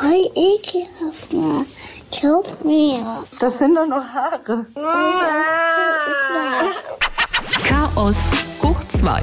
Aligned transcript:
voll 0.00 0.30
ekelhaft. 0.34 1.32
Ne? 1.32 1.66
Glaub 2.10 2.64
mir. 2.64 3.24
Das 3.40 3.58
sind 3.58 3.74
doch 3.74 3.86
nur 3.86 4.04
Haare. 4.12 4.66
Chaos 7.64 8.32
hoch 8.62 8.82
2. 8.88 9.22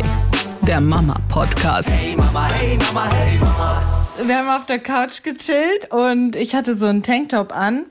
Der 0.61 0.81
Mama-Podcast. 0.81 1.91
Hey 1.91 2.15
Mama, 2.15 2.47
hey 2.49 2.77
Mama, 2.77 3.11
hey 3.11 3.37
Mama. 3.37 3.81
Wir 4.23 4.37
haben 4.37 4.49
auf 4.49 4.65
der 4.65 4.79
Couch 4.79 5.23
gechillt 5.23 5.91
und 5.91 6.35
ich 6.35 6.55
hatte 6.55 6.75
so 6.75 6.87
einen 6.87 7.03
Tanktop 7.03 7.55
an. 7.55 7.85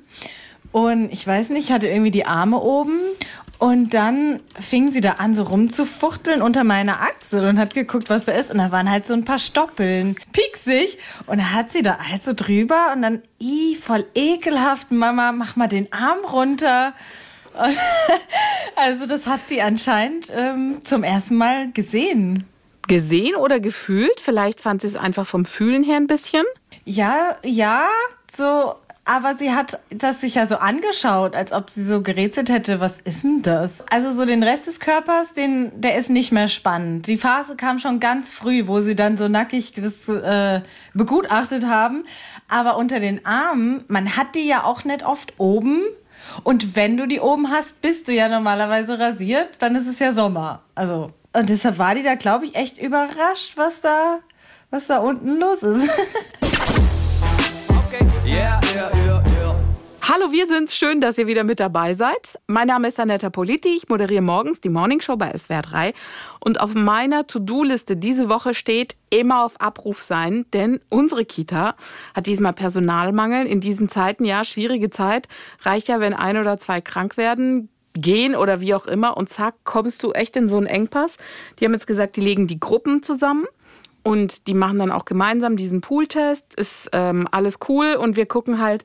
Und 0.72 1.12
ich 1.12 1.24
weiß 1.26 1.50
nicht, 1.50 1.68
ich 1.68 1.72
hatte 1.72 1.86
irgendwie 1.86 2.10
die 2.10 2.26
Arme 2.26 2.58
oben. 2.58 2.98
Und 3.58 3.94
dann 3.94 4.42
fing 4.58 4.90
sie 4.90 5.00
da 5.00 5.12
an, 5.12 5.34
so 5.34 5.44
rumzufuchteln 5.44 6.42
unter 6.42 6.64
meiner 6.64 7.00
Achsel 7.00 7.46
und 7.46 7.58
hat 7.58 7.74
geguckt, 7.74 8.10
was 8.10 8.24
da 8.24 8.32
ist. 8.32 8.50
Und 8.50 8.58
da 8.58 8.72
waren 8.72 8.90
halt 8.90 9.06
so 9.06 9.14
ein 9.14 9.24
paar 9.24 9.38
Stoppeln, 9.38 10.16
pieksig. 10.32 10.98
Und 11.26 11.38
da 11.38 11.52
hat 11.52 11.70
sie 11.70 11.82
da 11.82 11.98
halt 11.98 12.22
so 12.22 12.32
drüber 12.34 12.92
und 12.94 13.02
dann, 13.02 13.22
i, 13.40 13.76
voll 13.76 14.04
ekelhaft, 14.14 14.90
Mama, 14.90 15.32
mach 15.32 15.56
mal 15.56 15.68
den 15.68 15.92
Arm 15.92 16.24
runter. 16.30 16.94
Und 17.54 17.76
also 18.76 19.06
das 19.06 19.26
hat 19.26 19.48
sie 19.48 19.62
anscheinend 19.62 20.30
ähm, 20.34 20.78
zum 20.84 21.04
ersten 21.04 21.36
Mal 21.36 21.70
gesehen. 21.72 22.48
Gesehen 22.88 23.34
oder 23.36 23.60
gefühlt? 23.60 24.20
Vielleicht 24.20 24.60
fand 24.60 24.82
sie 24.82 24.88
es 24.88 24.96
einfach 24.96 25.26
vom 25.26 25.46
Fühlen 25.46 25.84
her 25.84 25.96
ein 25.96 26.06
bisschen. 26.06 26.44
Ja, 26.84 27.36
ja, 27.42 27.86
so, 28.36 28.74
aber 29.06 29.34
sie 29.36 29.52
hat 29.52 29.80
das 29.90 30.22
sich 30.22 30.36
ja 30.36 30.46
so 30.46 30.56
angeschaut, 30.56 31.36
als 31.36 31.52
ob 31.52 31.68
sie 31.68 31.84
so 31.84 32.00
gerätselt 32.00 32.48
hätte, 32.48 32.80
was 32.80 33.00
ist 33.00 33.22
denn 33.22 33.42
das? 33.42 33.82
Also 33.90 34.14
so 34.14 34.24
den 34.24 34.42
Rest 34.42 34.66
des 34.66 34.80
Körpers, 34.80 35.34
den, 35.34 35.78
der 35.78 35.96
ist 35.96 36.08
nicht 36.08 36.32
mehr 36.32 36.48
spannend. 36.48 37.06
Die 37.06 37.18
Phase 37.18 37.56
kam 37.56 37.78
schon 37.78 38.00
ganz 38.00 38.32
früh, 38.32 38.66
wo 38.66 38.80
sie 38.80 38.96
dann 38.96 39.18
so 39.18 39.28
nackig 39.28 39.72
das 39.72 40.08
äh, 40.08 40.62
begutachtet 40.94 41.66
haben. 41.66 42.04
Aber 42.48 42.78
unter 42.78 42.98
den 42.98 43.26
Armen, 43.26 43.84
man 43.88 44.16
hat 44.16 44.34
die 44.34 44.46
ja 44.46 44.64
auch 44.64 44.84
nicht 44.84 45.04
oft 45.04 45.34
oben. 45.38 45.82
Und 46.42 46.74
wenn 46.74 46.96
du 46.96 47.06
die 47.06 47.20
oben 47.20 47.50
hast, 47.50 47.82
bist 47.82 48.08
du 48.08 48.12
ja 48.12 48.28
normalerweise 48.28 48.98
rasiert, 48.98 49.60
dann 49.60 49.74
ist 49.76 49.86
es 49.86 49.98
ja 49.98 50.14
Sommer. 50.14 50.62
Also, 50.74 51.10
und 51.34 51.50
deshalb 51.50 51.76
war 51.76 51.94
die 51.94 52.02
da, 52.02 52.14
glaube 52.14 52.46
ich, 52.46 52.54
echt 52.54 52.78
überrascht, 52.78 53.56
was 53.56 53.82
da, 53.82 54.20
was 54.70 54.86
da 54.86 54.98
unten 54.98 55.38
los 55.38 55.62
ist. 55.62 55.90
Hallo, 60.06 60.32
wir 60.32 60.46
sind's. 60.46 60.76
Schön, 60.76 61.00
dass 61.00 61.16
ihr 61.16 61.26
wieder 61.26 61.44
mit 61.44 61.60
dabei 61.60 61.94
seid. 61.94 62.38
Mein 62.46 62.66
Name 62.66 62.88
ist 62.88 63.00
Anetta 63.00 63.30
Politi. 63.30 63.70
Ich 63.74 63.88
moderiere 63.88 64.20
morgens 64.20 64.60
die 64.60 64.68
Morning 64.68 65.00
Show 65.00 65.16
bei 65.16 65.34
SWR 65.34 65.62
3. 65.62 65.94
Und 66.40 66.60
auf 66.60 66.74
meiner 66.74 67.26
To-Do-Liste 67.26 67.96
diese 67.96 68.28
Woche 68.28 68.52
steht 68.52 68.96
immer 69.08 69.42
auf 69.42 69.58
Abruf 69.62 70.02
sein, 70.02 70.44
denn 70.52 70.78
unsere 70.90 71.24
Kita 71.24 71.74
hat 72.14 72.26
diesmal 72.26 72.52
Personalmangel. 72.52 73.46
In 73.46 73.60
diesen 73.60 73.88
Zeiten, 73.88 74.26
ja, 74.26 74.44
schwierige 74.44 74.90
Zeit. 74.90 75.26
Reicht 75.62 75.88
ja, 75.88 76.00
wenn 76.00 76.12
ein 76.12 76.36
oder 76.36 76.58
zwei 76.58 76.82
krank 76.82 77.16
werden, 77.16 77.70
gehen 77.94 78.36
oder 78.36 78.60
wie 78.60 78.74
auch 78.74 78.86
immer. 78.86 79.16
Und 79.16 79.30
zack, 79.30 79.54
kommst 79.64 80.02
du 80.02 80.12
echt 80.12 80.36
in 80.36 80.50
so 80.50 80.58
einen 80.58 80.66
Engpass. 80.66 81.16
Die 81.58 81.64
haben 81.64 81.72
jetzt 81.72 81.86
gesagt, 81.86 82.16
die 82.16 82.20
legen 82.20 82.46
die 82.46 82.60
Gruppen 82.60 83.02
zusammen. 83.02 83.46
Und 84.02 84.48
die 84.48 84.54
machen 84.54 84.76
dann 84.76 84.92
auch 84.92 85.06
gemeinsam 85.06 85.56
diesen 85.56 85.80
Pooltest. 85.80 86.52
Ist 86.56 86.90
ähm, 86.92 87.26
alles 87.30 87.58
cool. 87.70 87.94
Und 87.94 88.16
wir 88.16 88.26
gucken 88.26 88.60
halt 88.60 88.84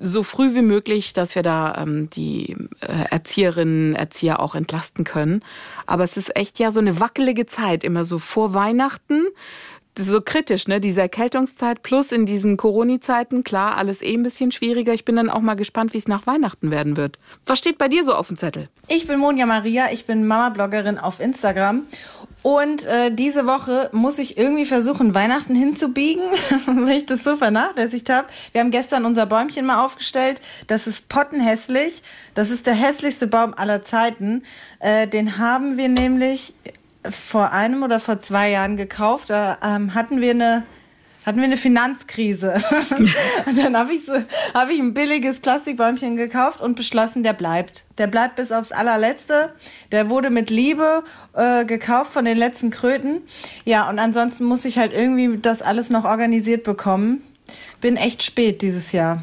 so 0.00 0.22
früh 0.22 0.54
wie 0.54 0.62
möglich, 0.62 1.12
dass 1.12 1.34
wir 1.34 1.42
da 1.42 1.76
ähm, 1.78 2.08
die 2.10 2.56
äh, 2.80 3.10
Erzieherinnen, 3.10 3.94
Erzieher 3.94 4.40
auch 4.40 4.54
entlasten 4.54 5.04
können. 5.04 5.44
Aber 5.86 6.04
es 6.04 6.16
ist 6.16 6.36
echt 6.36 6.58
ja 6.58 6.70
so 6.70 6.80
eine 6.80 7.00
wackelige 7.00 7.46
Zeit, 7.46 7.84
immer 7.84 8.04
so 8.04 8.18
vor 8.18 8.54
Weihnachten. 8.54 9.22
Das 9.94 10.06
ist 10.06 10.12
so 10.12 10.22
kritisch, 10.22 10.68
ne? 10.68 10.80
Diese 10.80 11.02
Erkältungszeit 11.02 11.82
plus 11.82 12.12
in 12.12 12.24
diesen 12.24 12.56
Corona-Zeiten, 12.56 13.44
klar, 13.44 13.76
alles 13.76 14.00
eh 14.00 14.14
ein 14.14 14.22
bisschen 14.22 14.50
schwieriger. 14.50 14.94
Ich 14.94 15.04
bin 15.04 15.16
dann 15.16 15.28
auch 15.28 15.40
mal 15.40 15.54
gespannt, 15.54 15.92
wie 15.92 15.98
es 15.98 16.08
nach 16.08 16.26
Weihnachten 16.26 16.70
werden 16.70 16.96
wird. 16.96 17.18
Was 17.44 17.58
steht 17.58 17.76
bei 17.76 17.88
dir 17.88 18.02
so 18.02 18.14
auf 18.14 18.28
dem 18.28 18.38
Zettel? 18.38 18.70
Ich 18.88 19.06
bin 19.06 19.18
Monja 19.20 19.44
Maria, 19.44 19.88
ich 19.92 20.06
bin 20.06 20.26
Mama-Bloggerin 20.26 20.96
auf 20.96 21.20
Instagram. 21.20 21.82
Und 22.42 22.86
äh, 22.86 23.12
diese 23.12 23.46
Woche 23.46 23.88
muss 23.92 24.18
ich 24.18 24.36
irgendwie 24.36 24.64
versuchen, 24.64 25.14
Weihnachten 25.14 25.54
hinzubiegen, 25.54 26.22
weil 26.66 26.98
ich 26.98 27.06
das 27.06 27.22
so 27.22 27.36
vernachlässigt 27.36 28.10
habe. 28.10 28.28
Wir 28.50 28.60
haben 28.60 28.72
gestern 28.72 29.04
unser 29.04 29.26
Bäumchen 29.26 29.64
mal 29.64 29.84
aufgestellt. 29.84 30.40
Das 30.66 30.86
ist 30.86 31.08
pottenhässlich. 31.08 32.02
Das 32.34 32.50
ist 32.50 32.66
der 32.66 32.74
hässlichste 32.74 33.28
Baum 33.28 33.54
aller 33.54 33.82
Zeiten. 33.82 34.42
Äh, 34.80 35.06
den 35.06 35.38
haben 35.38 35.76
wir 35.76 35.88
nämlich 35.88 36.54
vor 37.08 37.52
einem 37.52 37.82
oder 37.82 38.00
vor 38.00 38.18
zwei 38.18 38.50
Jahren 38.50 38.76
gekauft. 38.76 39.30
Da 39.30 39.58
ähm, 39.62 39.94
hatten 39.94 40.20
wir 40.20 40.30
eine 40.30 40.64
hatten 41.24 41.38
wir 41.38 41.44
eine 41.44 41.56
Finanzkrise. 41.56 42.54
und 43.46 43.58
dann 43.58 43.76
habe 43.76 43.92
ich 43.92 44.04
so, 44.04 44.12
habe 44.54 44.72
ich 44.72 44.80
ein 44.80 44.94
billiges 44.94 45.40
Plastikbäumchen 45.40 46.16
gekauft 46.16 46.60
und 46.60 46.74
beschlossen, 46.74 47.22
der 47.22 47.32
bleibt. 47.32 47.84
Der 47.98 48.06
bleibt 48.06 48.36
bis 48.36 48.52
aufs 48.52 48.72
allerletzte. 48.72 49.52
Der 49.92 50.10
wurde 50.10 50.30
mit 50.30 50.50
Liebe 50.50 51.04
äh, 51.34 51.64
gekauft 51.64 52.12
von 52.12 52.24
den 52.24 52.38
letzten 52.38 52.70
Kröten. 52.70 53.22
Ja, 53.64 53.88
und 53.88 53.98
ansonsten 53.98 54.44
muss 54.44 54.64
ich 54.64 54.78
halt 54.78 54.92
irgendwie 54.92 55.38
das 55.38 55.62
alles 55.62 55.90
noch 55.90 56.04
organisiert 56.04 56.64
bekommen. 56.64 57.22
Bin 57.80 57.96
echt 57.96 58.22
spät 58.22 58.62
dieses 58.62 58.92
Jahr. 58.92 59.22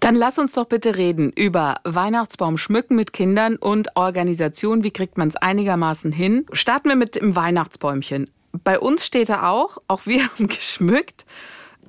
Dann 0.00 0.14
lass 0.14 0.38
uns 0.38 0.52
doch 0.52 0.66
bitte 0.66 0.96
reden 0.96 1.32
über 1.34 1.76
Weihnachtsbaum 1.84 2.58
schmücken 2.58 2.96
mit 2.96 3.12
Kindern 3.12 3.56
und 3.56 3.96
Organisation. 3.96 4.84
Wie 4.84 4.90
kriegt 4.90 5.18
man 5.18 5.28
es 5.28 5.36
einigermaßen 5.36 6.12
hin? 6.12 6.46
Starten 6.52 6.90
wir 6.90 6.96
mit 6.96 7.16
dem 7.16 7.34
Weihnachtsbäumchen. 7.34 8.30
Bei 8.64 8.78
uns 8.78 9.04
steht 9.06 9.28
er 9.28 9.48
auch, 9.50 9.78
auch 9.88 10.06
wir 10.06 10.22
haben 10.28 10.48
geschmückt. 10.48 11.24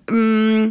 Mm, 0.09 0.69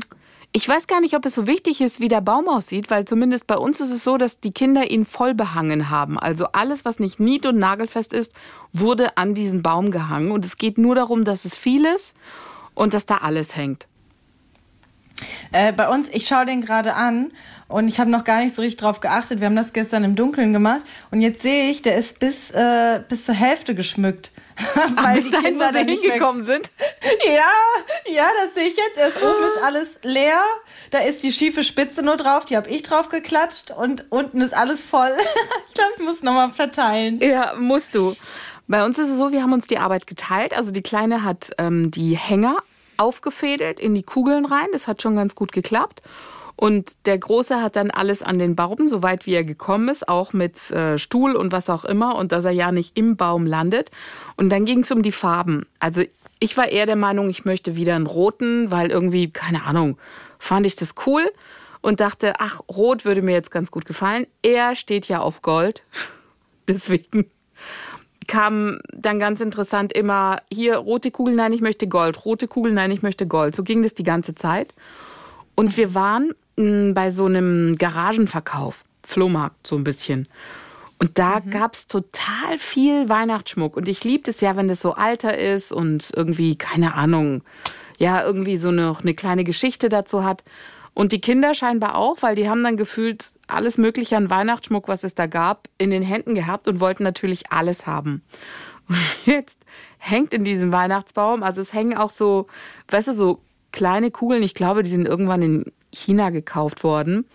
Ich 0.52 0.66
weiß 0.66 0.86
gar 0.86 1.00
nicht, 1.02 1.14
ob 1.14 1.26
es 1.26 1.34
so 1.34 1.46
wichtig 1.46 1.82
ist, 1.82 2.00
wie 2.00 2.08
der 2.08 2.22
Baum 2.22 2.48
aussieht, 2.48 2.88
weil 2.90 3.04
zumindest 3.04 3.46
bei 3.46 3.56
uns 3.58 3.80
ist 3.80 3.90
es 3.90 4.04
so, 4.04 4.16
dass 4.16 4.40
die 4.40 4.52
Kinder 4.52 4.90
ihn 4.90 5.04
voll 5.04 5.34
behangen 5.34 5.90
haben. 5.90 6.18
Also 6.18 6.46
alles, 6.52 6.84
was 6.86 6.98
nicht 6.98 7.20
nied- 7.20 7.44
und 7.44 7.58
nagelfest 7.58 8.14
ist, 8.14 8.32
wurde 8.72 9.18
an 9.18 9.34
diesen 9.34 9.62
Baum 9.62 9.90
gehangen. 9.90 10.30
Und 10.30 10.46
es 10.46 10.56
geht 10.56 10.78
nur 10.78 10.94
darum, 10.94 11.24
dass 11.24 11.44
es 11.44 11.58
viel 11.58 11.84
ist 11.84 12.16
und 12.74 12.94
dass 12.94 13.04
da 13.04 13.18
alles 13.18 13.54
hängt. 13.54 13.86
Äh, 15.52 15.72
bei 15.72 15.88
uns, 15.88 16.08
ich 16.10 16.26
schaue 16.26 16.46
den 16.46 16.60
gerade 16.62 16.94
an 16.94 17.32
und 17.68 17.88
ich 17.88 17.98
habe 18.00 18.10
noch 18.10 18.24
gar 18.24 18.40
nicht 18.40 18.54
so 18.54 18.62
richtig 18.62 18.80
drauf 18.80 19.00
geachtet. 19.00 19.40
Wir 19.40 19.46
haben 19.46 19.56
das 19.56 19.72
gestern 19.72 20.04
im 20.04 20.14
Dunkeln 20.14 20.52
gemacht 20.52 20.82
und 21.10 21.20
jetzt 21.20 21.42
sehe 21.42 21.70
ich, 21.70 21.82
der 21.82 21.96
ist 21.96 22.18
bis, 22.18 22.50
äh, 22.50 23.02
bis 23.08 23.24
zur 23.26 23.34
Hälfte 23.34 23.74
geschmückt. 23.74 24.32
Ach, 24.96 25.14
bis 25.14 25.30
dahin, 25.30 25.58
wo 25.58 25.64
sie 25.72 25.84
hingekommen 25.84 26.42
sind. 26.42 26.70
Ja, 27.26 28.12
ja, 28.12 28.26
das 28.42 28.54
sehe 28.54 28.68
ich 28.68 28.76
jetzt. 28.76 28.96
Erst 28.96 29.18
oben 29.18 29.44
ist 29.44 29.62
alles 29.62 29.98
leer. 30.02 30.42
Da 30.90 31.00
ist 31.00 31.22
die 31.22 31.32
schiefe 31.32 31.62
Spitze 31.62 32.02
nur 32.02 32.16
drauf. 32.16 32.46
Die 32.46 32.56
habe 32.56 32.68
ich 32.68 32.82
drauf 32.82 33.08
geklatscht. 33.08 33.70
Und 33.70 34.10
unten 34.10 34.40
ist 34.40 34.54
alles 34.54 34.82
voll. 34.82 35.12
ich 35.68 35.74
glaube, 35.74 35.92
ich 35.96 36.02
muss 36.02 36.22
nochmal 36.22 36.50
verteilen. 36.50 37.20
Ja, 37.20 37.54
musst 37.58 37.94
du. 37.94 38.16
Bei 38.66 38.84
uns 38.84 38.98
ist 38.98 39.10
es 39.10 39.18
so, 39.18 39.30
wir 39.30 39.42
haben 39.42 39.52
uns 39.52 39.66
die 39.66 39.78
Arbeit 39.78 40.06
geteilt. 40.06 40.56
Also 40.56 40.72
die 40.72 40.82
Kleine 40.82 41.22
hat 41.22 41.50
ähm, 41.58 41.90
die 41.90 42.16
Hänger 42.16 42.58
aufgefädelt 42.96 43.78
in 43.78 43.94
die 43.94 44.02
Kugeln 44.02 44.46
rein. 44.46 44.68
Das 44.72 44.88
hat 44.88 45.02
schon 45.02 45.16
ganz 45.16 45.34
gut 45.34 45.52
geklappt. 45.52 46.02
Und 46.56 46.96
der 47.04 47.18
Große 47.18 47.60
hat 47.60 47.76
dann 47.76 47.90
alles 47.90 48.22
an 48.22 48.38
den 48.38 48.56
Baum, 48.56 48.88
soweit 48.88 49.26
wie 49.26 49.34
er 49.34 49.44
gekommen 49.44 49.88
ist, 49.88 50.08
auch 50.08 50.32
mit 50.32 50.70
äh, 50.70 50.98
Stuhl 50.98 51.36
und 51.36 51.52
was 51.52 51.68
auch 51.68 51.84
immer, 51.84 52.16
und 52.16 52.32
dass 52.32 52.46
er 52.46 52.50
ja 52.50 52.72
nicht 52.72 52.96
im 52.96 53.16
Baum 53.16 53.44
landet. 53.44 53.90
Und 54.36 54.48
dann 54.48 54.64
ging 54.64 54.80
es 54.80 54.90
um 54.90 55.02
die 55.02 55.12
Farben. 55.12 55.66
Also 55.80 56.02
ich 56.38 56.56
war 56.56 56.68
eher 56.68 56.86
der 56.86 56.96
Meinung, 56.96 57.28
ich 57.28 57.44
möchte 57.44 57.76
wieder 57.76 57.94
einen 57.94 58.06
roten, 58.06 58.70
weil 58.70 58.90
irgendwie, 58.90 59.30
keine 59.30 59.64
Ahnung, 59.64 59.98
fand 60.38 60.66
ich 60.66 60.76
das 60.76 60.94
cool 61.06 61.30
und 61.82 62.00
dachte, 62.00 62.34
ach, 62.38 62.60
rot 62.74 63.04
würde 63.04 63.22
mir 63.22 63.32
jetzt 63.32 63.50
ganz 63.50 63.70
gut 63.70 63.84
gefallen. 63.84 64.26
Er 64.42 64.74
steht 64.76 65.08
ja 65.08 65.20
auf 65.20 65.42
Gold. 65.42 65.82
Deswegen 66.68 67.30
kam 68.26 68.80
dann 68.92 69.18
ganz 69.18 69.40
interessant 69.40 69.92
immer 69.92 70.42
hier 70.52 70.78
rote 70.78 71.10
Kugel, 71.10 71.34
nein, 71.34 71.52
ich 71.52 71.60
möchte 71.60 71.86
Gold, 71.86 72.24
rote 72.24 72.48
Kugel, 72.48 72.72
nein, 72.72 72.90
ich 72.90 73.02
möchte 73.02 73.26
Gold. 73.26 73.54
So 73.54 73.62
ging 73.62 73.82
das 73.82 73.94
die 73.94 74.02
ganze 74.02 74.34
Zeit. 74.34 74.74
Und 75.54 75.76
wir 75.76 75.94
waren 75.94 76.34
bei 76.56 77.10
so 77.10 77.26
einem 77.26 77.76
Garagenverkauf, 77.78 78.84
Flohmarkt 79.02 79.66
so 79.66 79.76
ein 79.76 79.84
bisschen. 79.84 80.28
Und 80.98 81.18
da 81.18 81.40
gab's 81.40 81.88
total 81.88 82.58
viel 82.58 83.08
Weihnachtsschmuck. 83.08 83.76
Und 83.76 83.88
ich 83.88 84.02
liebe 84.04 84.30
es 84.30 84.40
ja, 84.40 84.56
wenn 84.56 84.68
das 84.68 84.80
so 84.80 84.94
alter 84.94 85.36
ist 85.36 85.70
und 85.70 86.10
irgendwie, 86.16 86.56
keine 86.56 86.94
Ahnung, 86.94 87.42
ja, 87.98 88.24
irgendwie 88.24 88.56
so 88.56 88.70
noch 88.70 89.02
eine 89.02 89.14
kleine 89.14 89.44
Geschichte 89.44 89.88
dazu 89.88 90.24
hat. 90.24 90.42
Und 90.94 91.12
die 91.12 91.20
Kinder 91.20 91.52
scheinbar 91.52 91.96
auch, 91.96 92.22
weil 92.22 92.34
die 92.34 92.48
haben 92.48 92.64
dann 92.64 92.78
gefühlt 92.78 93.32
alles 93.48 93.76
Mögliche 93.76 94.16
an 94.16 94.30
Weihnachtsschmuck, 94.30 94.88
was 94.88 95.04
es 95.04 95.14
da 95.14 95.26
gab, 95.26 95.68
in 95.76 95.90
den 95.90 96.02
Händen 96.02 96.34
gehabt 96.34 96.68
und 96.68 96.80
wollten 96.80 97.02
natürlich 97.02 97.52
alles 97.52 97.86
haben. 97.86 98.22
Und 98.88 99.26
jetzt 99.26 99.58
hängt 99.98 100.32
in 100.32 100.44
diesem 100.44 100.70
Weihnachtsbaum, 100.70 101.42
also 101.42 101.60
es 101.60 101.72
hängen 101.72 101.96
auch 101.96 102.10
so, 102.10 102.46
weißt 102.86 103.08
du, 103.08 103.14
so 103.14 103.42
kleine 103.72 104.12
Kugeln, 104.12 104.44
ich 104.44 104.54
glaube, 104.54 104.84
die 104.84 104.90
sind 104.90 105.08
irgendwann 105.08 105.42
in 105.42 105.72
China 105.92 106.30
gekauft 106.30 106.84
worden, 106.84 107.26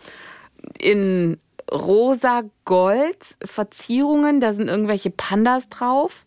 in 0.80 1.38
rosa 1.71 2.44
Gold 2.65 3.38
Verzierungen, 3.44 4.42
da 4.42 4.53
sind 4.53 4.68
irgendwelche 4.68 5.09
Pandas 5.09 5.69
drauf. 5.69 6.25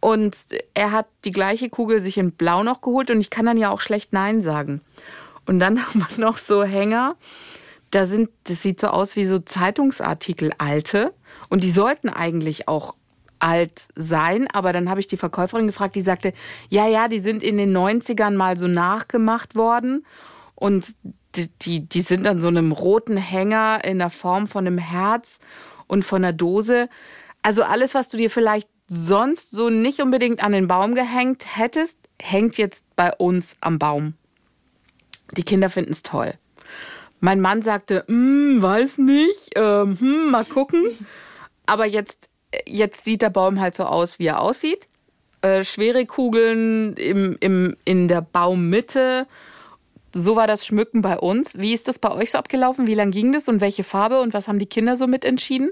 Und 0.00 0.36
er 0.74 0.92
hat 0.92 1.06
die 1.24 1.32
gleiche 1.32 1.70
Kugel 1.70 2.00
sich 2.00 2.18
in 2.18 2.32
Blau 2.32 2.62
noch 2.62 2.80
geholt 2.80 3.10
und 3.10 3.20
ich 3.20 3.30
kann 3.30 3.46
dann 3.46 3.56
ja 3.56 3.70
auch 3.70 3.80
schlecht 3.80 4.12
Nein 4.12 4.42
sagen. 4.42 4.82
Und 5.46 5.58
dann 5.58 5.84
haben 5.86 6.06
wir 6.08 6.24
noch 6.24 6.38
so 6.38 6.62
Hänger. 6.62 7.16
Da 7.90 8.04
sind, 8.04 8.28
das 8.44 8.62
sieht 8.62 8.80
so 8.80 8.88
aus 8.88 9.16
wie 9.16 9.24
so 9.24 9.38
Zeitungsartikel 9.38 10.52
alte. 10.58 11.14
Und 11.48 11.64
die 11.64 11.70
sollten 11.70 12.08
eigentlich 12.08 12.68
auch 12.68 12.96
alt 13.38 13.88
sein. 13.94 14.48
Aber 14.52 14.72
dann 14.72 14.90
habe 14.90 15.00
ich 15.00 15.06
die 15.06 15.16
Verkäuferin 15.16 15.66
gefragt, 15.66 15.96
die 15.96 16.00
sagte, 16.02 16.32
ja, 16.68 16.86
ja, 16.86 17.08
die 17.08 17.20
sind 17.20 17.42
in 17.42 17.56
den 17.56 17.76
90ern 17.76 18.32
mal 18.32 18.56
so 18.56 18.68
nachgemacht 18.68 19.54
worden. 19.54 20.04
Und 20.54 20.94
die, 21.36 21.48
die, 21.62 21.88
die 21.88 22.00
sind 22.00 22.26
an 22.26 22.40
so 22.40 22.48
einem 22.48 22.72
roten 22.72 23.16
Hänger 23.16 23.84
in 23.84 23.98
der 23.98 24.10
Form 24.10 24.46
von 24.46 24.66
einem 24.66 24.78
Herz 24.78 25.38
und 25.86 26.04
von 26.04 26.24
einer 26.24 26.32
Dose. 26.32 26.88
Also 27.42 27.62
alles, 27.62 27.94
was 27.94 28.08
du 28.08 28.16
dir 28.16 28.30
vielleicht 28.30 28.68
sonst 28.88 29.50
so 29.50 29.70
nicht 29.70 30.00
unbedingt 30.00 30.42
an 30.42 30.52
den 30.52 30.68
Baum 30.68 30.94
gehängt 30.94 31.56
hättest, 31.56 31.98
hängt 32.20 32.56
jetzt 32.56 32.84
bei 32.96 33.12
uns 33.12 33.56
am 33.60 33.78
Baum. 33.78 34.14
Die 35.36 35.42
Kinder 35.42 35.70
finden 35.70 35.92
es 35.92 36.02
toll. 36.02 36.34
Mein 37.20 37.40
Mann 37.40 37.62
sagte, 37.62 38.04
"Hm, 38.06 38.62
weiß 38.62 38.98
nicht, 38.98 39.50
ähm, 39.56 39.98
hm, 39.98 40.30
mal 40.30 40.44
gucken. 40.44 40.82
Aber 41.66 41.86
jetzt, 41.86 42.30
jetzt 42.66 43.04
sieht 43.04 43.22
der 43.22 43.30
Baum 43.30 43.60
halt 43.60 43.74
so 43.74 43.84
aus, 43.84 44.18
wie 44.18 44.26
er 44.26 44.40
aussieht. 44.40 44.88
Äh, 45.42 45.64
schwere 45.64 46.06
Kugeln 46.06 46.94
im, 46.94 47.36
im, 47.40 47.76
in 47.84 48.08
der 48.08 48.20
Baummitte. 48.20 49.26
So 50.18 50.34
war 50.34 50.46
das 50.46 50.64
Schmücken 50.64 51.02
bei 51.02 51.18
uns. 51.18 51.58
Wie 51.58 51.74
ist 51.74 51.88
das 51.88 51.98
bei 51.98 52.10
euch 52.10 52.30
so 52.30 52.38
abgelaufen? 52.38 52.86
Wie 52.86 52.94
lang 52.94 53.10
ging 53.10 53.32
das 53.32 53.48
und 53.48 53.60
welche 53.60 53.84
Farbe 53.84 54.20
und 54.20 54.32
was 54.32 54.48
haben 54.48 54.58
die 54.58 54.66
Kinder 54.66 54.96
so 54.96 55.06
mitentschieden? 55.06 55.70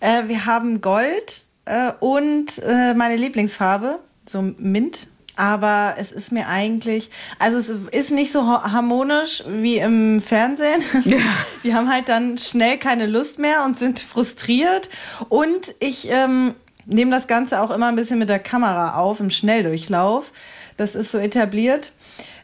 Äh, 0.00 0.28
wir 0.28 0.44
haben 0.44 0.82
Gold 0.82 1.46
äh, 1.64 1.92
und 2.00 2.58
äh, 2.58 2.92
meine 2.92 3.16
Lieblingsfarbe, 3.16 3.98
so 4.26 4.42
Mint. 4.42 5.06
Aber 5.36 5.94
es 5.96 6.12
ist 6.12 6.30
mir 6.30 6.48
eigentlich, 6.48 7.10
also 7.38 7.56
es 7.56 7.70
ist 7.70 8.10
nicht 8.10 8.30
so 8.30 8.46
ha- 8.46 8.70
harmonisch 8.70 9.42
wie 9.48 9.78
im 9.78 10.20
Fernsehen. 10.20 10.82
Die 11.64 11.74
haben 11.74 11.90
halt 11.90 12.10
dann 12.10 12.36
schnell 12.36 12.76
keine 12.76 13.06
Lust 13.06 13.38
mehr 13.38 13.64
und 13.64 13.78
sind 13.78 13.98
frustriert. 13.98 14.90
Und 15.30 15.74
ich 15.80 16.10
ähm, 16.10 16.54
nehme 16.84 17.10
das 17.12 17.26
Ganze 17.26 17.62
auch 17.62 17.70
immer 17.70 17.86
ein 17.86 17.96
bisschen 17.96 18.18
mit 18.18 18.28
der 18.28 18.40
Kamera 18.40 18.96
auf 18.98 19.20
im 19.20 19.30
Schnelldurchlauf. 19.30 20.32
Das 20.76 20.94
ist 20.94 21.12
so 21.12 21.18
etabliert 21.18 21.92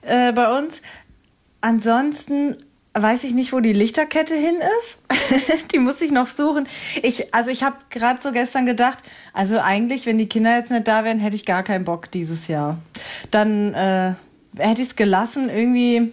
äh, 0.00 0.32
bei 0.32 0.58
uns. 0.58 0.80
Ansonsten 1.60 2.56
weiß 2.94 3.24
ich 3.24 3.34
nicht, 3.34 3.52
wo 3.52 3.60
die 3.60 3.72
Lichterkette 3.72 4.34
hin 4.34 4.56
ist. 4.80 5.00
die 5.72 5.78
muss 5.78 6.00
ich 6.00 6.10
noch 6.10 6.28
suchen. 6.28 6.66
Ich, 7.02 7.34
also 7.34 7.50
ich 7.50 7.62
habe 7.62 7.76
gerade 7.90 8.20
so 8.20 8.32
gestern 8.32 8.64
gedacht, 8.64 8.98
also 9.34 9.58
eigentlich, 9.60 10.06
wenn 10.06 10.18
die 10.18 10.28
Kinder 10.28 10.56
jetzt 10.56 10.70
nicht 10.70 10.88
da 10.88 11.04
wären, 11.04 11.18
hätte 11.18 11.36
ich 11.36 11.44
gar 11.44 11.62
keinen 11.62 11.84
Bock 11.84 12.10
dieses 12.10 12.48
Jahr. 12.48 12.78
Dann 13.30 13.74
äh, 13.74 14.14
hätte 14.56 14.80
ich 14.80 14.88
es 14.88 14.96
gelassen. 14.96 15.50
Irgendwie 15.50 16.12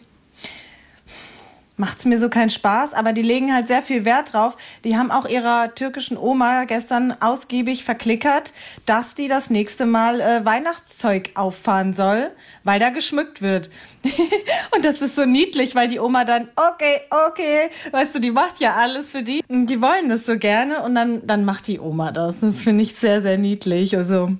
macht's 1.77 2.05
mir 2.05 2.19
so 2.19 2.29
keinen 2.29 2.49
Spaß, 2.49 2.93
aber 2.93 3.13
die 3.13 3.21
legen 3.21 3.53
halt 3.53 3.67
sehr 3.67 3.81
viel 3.81 4.05
Wert 4.05 4.33
drauf. 4.33 4.57
Die 4.83 4.97
haben 4.97 5.11
auch 5.11 5.27
ihrer 5.27 5.73
türkischen 5.73 6.17
Oma 6.17 6.65
gestern 6.65 7.15
ausgiebig 7.19 7.83
verklickert, 7.83 8.53
dass 8.85 9.15
die 9.15 9.27
das 9.27 9.49
nächste 9.49 9.85
Mal 9.85 10.21
äh, 10.21 10.45
Weihnachtszeug 10.45 11.31
auffahren 11.35 11.93
soll, 11.93 12.31
weil 12.63 12.79
da 12.79 12.89
geschmückt 12.89 13.41
wird. 13.41 13.69
und 14.75 14.85
das 14.85 15.01
ist 15.01 15.15
so 15.15 15.25
niedlich, 15.25 15.75
weil 15.75 15.87
die 15.87 15.99
Oma 15.99 16.25
dann, 16.25 16.49
okay, 16.55 17.01
okay, 17.27 17.69
weißt 17.91 18.15
du, 18.15 18.19
die 18.19 18.31
macht 18.31 18.59
ja 18.59 18.73
alles 18.75 19.11
für 19.11 19.23
die. 19.23 19.43
Und 19.47 19.67
die 19.67 19.81
wollen 19.81 20.09
das 20.09 20.25
so 20.25 20.37
gerne 20.37 20.83
und 20.83 20.95
dann, 20.95 21.25
dann 21.25 21.45
macht 21.45 21.67
die 21.67 21.79
Oma 21.79 22.11
das. 22.11 22.41
Das 22.41 22.63
finde 22.63 22.83
ich 22.83 22.95
sehr, 22.95 23.21
sehr 23.21 23.37
niedlich. 23.37 23.97
Also 23.97 24.31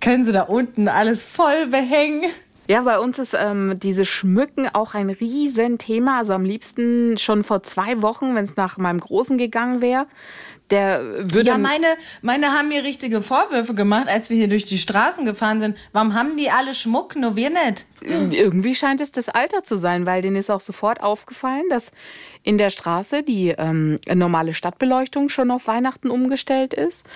können 0.00 0.24
sie 0.24 0.32
da 0.32 0.42
unten 0.42 0.88
alles 0.88 1.24
voll 1.24 1.68
behängen. 1.68 2.30
Ja, 2.68 2.82
bei 2.82 2.98
uns 2.98 3.18
ist 3.18 3.34
ähm, 3.38 3.78
diese 3.80 4.04
Schmücken 4.04 4.68
auch 4.72 4.94
ein 4.94 5.10
Riesenthema. 5.10 6.18
Also 6.18 6.32
am 6.32 6.44
liebsten 6.44 7.18
schon 7.18 7.42
vor 7.42 7.62
zwei 7.62 8.02
Wochen, 8.02 8.34
wenn 8.34 8.44
es 8.44 8.56
nach 8.56 8.78
meinem 8.78 9.00
Großen 9.00 9.36
gegangen 9.36 9.82
wäre. 9.82 10.06
Der 10.70 11.02
würde. 11.32 11.48
Ja, 11.48 11.58
meine, 11.58 11.86
meine 12.22 12.52
haben 12.52 12.68
mir 12.68 12.82
richtige 12.82 13.20
Vorwürfe 13.20 13.74
gemacht, 13.74 14.08
als 14.08 14.30
wir 14.30 14.36
hier 14.36 14.48
durch 14.48 14.64
die 14.64 14.78
Straßen 14.78 15.24
gefahren 15.24 15.60
sind. 15.60 15.76
Warum 15.92 16.14
haben 16.14 16.36
die 16.36 16.50
alle 16.50 16.72
Schmuck, 16.72 17.16
nur 17.16 17.36
wir 17.36 17.50
nicht? 17.50 17.86
Irgendwie 18.04 18.74
scheint 18.74 19.00
es 19.00 19.12
das 19.12 19.28
Alter 19.28 19.64
zu 19.64 19.76
sein, 19.76 20.06
weil 20.06 20.22
denen 20.22 20.36
ist 20.36 20.50
auch 20.50 20.60
sofort 20.60 21.02
aufgefallen, 21.02 21.64
dass 21.70 21.92
in 22.42 22.58
der 22.58 22.70
Straße 22.70 23.22
die 23.22 23.50
ähm, 23.50 23.98
normale 24.12 24.54
Stadtbeleuchtung 24.54 25.28
schon 25.28 25.50
auf 25.50 25.66
Weihnachten 25.66 26.10
umgestellt 26.10 26.74
ist. 26.74 27.06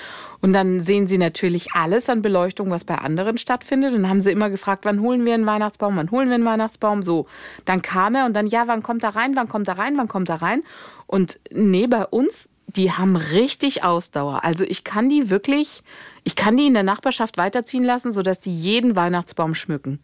Und 0.40 0.52
dann 0.52 0.80
sehen 0.80 1.08
sie 1.08 1.18
natürlich 1.18 1.72
alles 1.72 2.08
an 2.08 2.22
Beleuchtung, 2.22 2.70
was 2.70 2.84
bei 2.84 2.96
anderen 2.96 3.38
stattfindet. 3.38 3.92
Und 3.92 4.02
dann 4.02 4.10
haben 4.10 4.20
sie 4.20 4.30
immer 4.30 4.50
gefragt, 4.50 4.84
wann 4.84 5.00
holen 5.00 5.24
wir 5.24 5.34
einen 5.34 5.46
Weihnachtsbaum, 5.46 5.96
wann 5.96 6.10
holen 6.10 6.28
wir 6.28 6.36
einen 6.36 6.44
Weihnachtsbaum. 6.44 7.02
So, 7.02 7.26
dann 7.64 7.82
kam 7.82 8.14
er 8.14 8.26
und 8.26 8.34
dann, 8.34 8.46
ja, 8.46 8.64
wann 8.66 8.82
kommt 8.82 9.02
er 9.02 9.16
rein, 9.16 9.34
wann 9.34 9.48
kommt 9.48 9.68
er 9.68 9.78
rein, 9.78 9.96
wann 9.96 10.08
kommt 10.08 10.28
er 10.28 10.42
rein. 10.42 10.62
Und 11.06 11.40
nee, 11.50 11.86
bei 11.86 12.04
uns, 12.04 12.50
die 12.66 12.92
haben 12.92 13.16
richtig 13.16 13.84
Ausdauer. 13.84 14.44
Also 14.44 14.64
ich 14.64 14.84
kann 14.84 15.08
die 15.08 15.30
wirklich, 15.30 15.82
ich 16.24 16.36
kann 16.36 16.56
die 16.56 16.66
in 16.66 16.74
der 16.74 16.82
Nachbarschaft 16.82 17.38
weiterziehen 17.38 17.84
lassen, 17.84 18.12
sodass 18.12 18.40
die 18.40 18.54
jeden 18.54 18.96
Weihnachtsbaum 18.96 19.54
schmücken. 19.54 20.00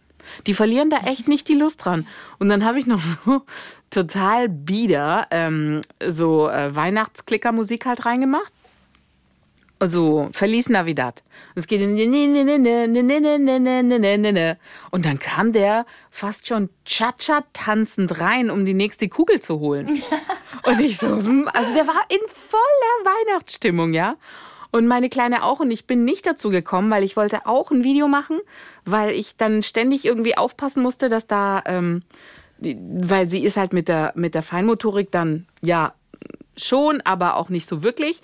Die 0.46 0.54
verlieren 0.54 0.90
da 0.90 0.98
echt 0.98 1.28
nicht 1.28 1.48
die 1.48 1.54
Lust 1.54 1.84
dran. 1.84 2.06
Und 2.38 2.48
dann 2.48 2.64
habe 2.64 2.78
ich 2.78 2.86
noch 2.86 3.00
so 3.24 3.42
total 3.90 4.48
bieder 4.48 5.26
ähm, 5.30 5.80
so 6.06 6.48
äh, 6.48 6.74
Weihnachtsklickermusik 6.74 7.86
halt 7.86 8.06
reingemacht. 8.06 8.52
Also 9.78 10.28
Feliz 10.32 10.69
Navidad. 10.69 11.24
Und 11.54 11.60
es 11.60 11.66
geht 11.66 11.80
und 14.92 15.04
dann 15.04 15.19
kam 15.19 15.52
der 15.52 15.86
fast 16.08 16.46
schon 16.46 16.68
Cha-Cha 16.84 17.42
tanzend 17.52 18.20
rein, 18.20 18.48
um 18.48 18.64
die 18.64 18.75
nächste 18.75 19.08
Kugel 19.08 19.40
zu 19.40 19.58
holen. 19.58 20.00
Und 20.64 20.80
ich 20.80 20.98
so, 20.98 21.08
hm, 21.08 21.48
also 21.52 21.75
der 21.75 21.88
war 21.88 22.00
in 22.08 22.20
voller 22.28 23.04
Weihnachtsstimmung, 23.04 23.92
ja. 23.92 24.14
Und 24.72 24.86
meine 24.88 25.10
Kleine 25.10 25.44
auch. 25.44 25.60
Und 25.60 25.70
ich 25.70 25.86
bin 25.86 26.04
nicht 26.04 26.26
dazu 26.26 26.48
gekommen, 26.50 26.90
weil 26.90 27.04
ich 27.04 27.16
wollte 27.16 27.46
auch 27.46 27.70
ein 27.70 27.84
Video 27.84 28.08
machen, 28.08 28.40
weil 28.84 29.10
ich 29.10 29.36
dann 29.36 29.62
ständig 29.62 30.04
irgendwie 30.04 30.36
aufpassen 30.36 30.82
musste, 30.82 31.08
dass 31.08 31.26
da, 31.28 31.62
ähm, 31.66 32.02
weil 32.58 33.28
sie 33.28 33.44
ist 33.44 33.56
halt 33.56 33.72
mit 33.72 33.86
der, 33.86 34.12
mit 34.16 34.34
der 34.34 34.42
Feinmotorik 34.42 35.12
dann, 35.12 35.46
ja, 35.60 35.92
schon, 36.56 37.00
aber 37.02 37.36
auch 37.36 37.50
nicht 37.50 37.69
so 37.69 37.82
wirklich. 37.82 38.22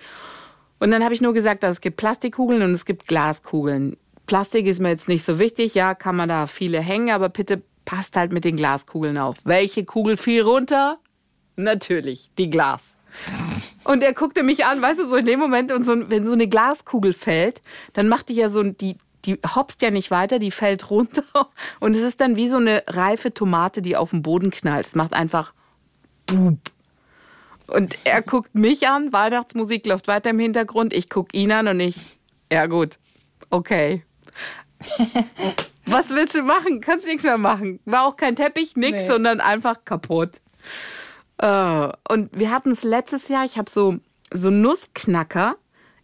Und 0.81 0.91
dann 0.91 1.05
habe 1.05 1.15
ich 1.15 1.21
nur 1.21 1.35
gesagt, 1.35 1.63
dass 1.63 1.77
es 1.77 1.81
gibt 1.81 1.97
Plastikkugeln 1.97 2.63
und 2.63 2.73
es 2.73 2.85
gibt 2.85 3.07
Glaskugeln. 3.07 3.97
Plastik 4.27 4.67
ist 4.67 4.81
mir 4.81 4.91
jetzt 4.91 5.09
nicht 5.09 5.25
so 5.25 5.39
wichtig, 5.39 5.75
ja, 5.75 5.95
kann 5.95 6.17
man 6.17 6.29
da 6.29 6.47
viele 6.47 6.81
hängen, 6.81 7.11
aber 7.11 7.29
bitte 7.29 7.63
passt 7.85 8.17
halt 8.17 8.33
mit 8.33 8.45
den 8.45 8.57
Glaskugeln 8.57 9.19
auf. 9.19 9.39
Welche 9.45 9.85
Kugel 9.85 10.17
fiel 10.17 10.43
runter? 10.43 10.99
Natürlich, 11.57 12.31
die 12.39 12.51
Glas. 12.51 12.98
Und 13.85 14.03
er 14.03 14.13
guckte 14.13 14.43
mich 14.43 14.65
an, 14.65 14.81
weißt 14.83 15.01
du, 15.01 15.07
so 15.07 15.17
in 15.17 15.27
dem 15.27 15.41
Moment, 15.41 15.73
und 15.73 15.85
so, 15.85 16.11
wenn 16.11 16.27
so 16.27 16.33
eine 16.33 16.49
Glaskugel 16.49 17.13
fällt, 17.13 17.63
dann 17.95 18.09
macht 18.09 18.29
die 18.29 18.35
ja 18.35 18.49
so, 18.49 18.63
die, 18.63 18.97
die 19.25 19.39
hopst 19.55 19.83
ja 19.83 19.91
nicht 19.91 20.11
weiter, 20.11 20.39
die 20.39 20.51
fällt 20.51 20.91
runter. 20.91 21.25
Und 21.81 21.97
es 21.97 22.03
ist 22.03 22.21
dann 22.21 22.37
wie 22.37 22.49
so 22.49 22.57
eine 22.57 22.83
reife 22.87 23.33
Tomate, 23.35 23.83
die 23.83 23.97
auf 23.97 24.11
den 24.11 24.23
Boden 24.23 24.51
knallt. 24.51 24.87
Es 24.87 24.95
macht 24.95 25.15
einfach 25.15 25.53
Bub. 26.27 26.59
Und 27.67 27.99
er 28.05 28.23
guckt 28.23 28.55
mich 28.55 28.89
an, 28.89 29.13
Weihnachtsmusik 29.13 29.87
läuft 29.87 30.09
weiter 30.09 30.31
im 30.31 30.39
Hintergrund, 30.39 30.93
ich 30.95 31.11
guck 31.11 31.35
ihn 31.35 31.53
an 31.53 31.69
und 31.69 31.81
ich, 31.81 31.97
ja 32.51 32.65
gut, 32.67 32.99
okay. 33.51 34.05
Was 35.85 36.11
willst 36.11 36.35
du 36.35 36.43
machen? 36.43 36.81
Kannst 36.81 37.07
nichts 37.07 37.25
mehr 37.25 37.39
machen. 37.39 37.81
War 37.85 38.07
auch 38.07 38.17
kein 38.17 38.37
Teppich, 38.37 38.77
nix, 38.77 39.03
Nee. 39.03 39.09
sondern 39.09 39.41
einfach 39.41 39.85
kaputt. 39.85 40.41
Äh, 41.39 41.89
und 42.09 42.31
wir 42.33 42.51
hatten 42.51 42.71
es 42.71 42.83
letztes 42.83 43.29
Jahr, 43.29 43.45
ich 43.45 43.59
habe 43.59 43.71
so, 43.71 43.99
so 44.33 44.51
Nussknacker 44.51 45.57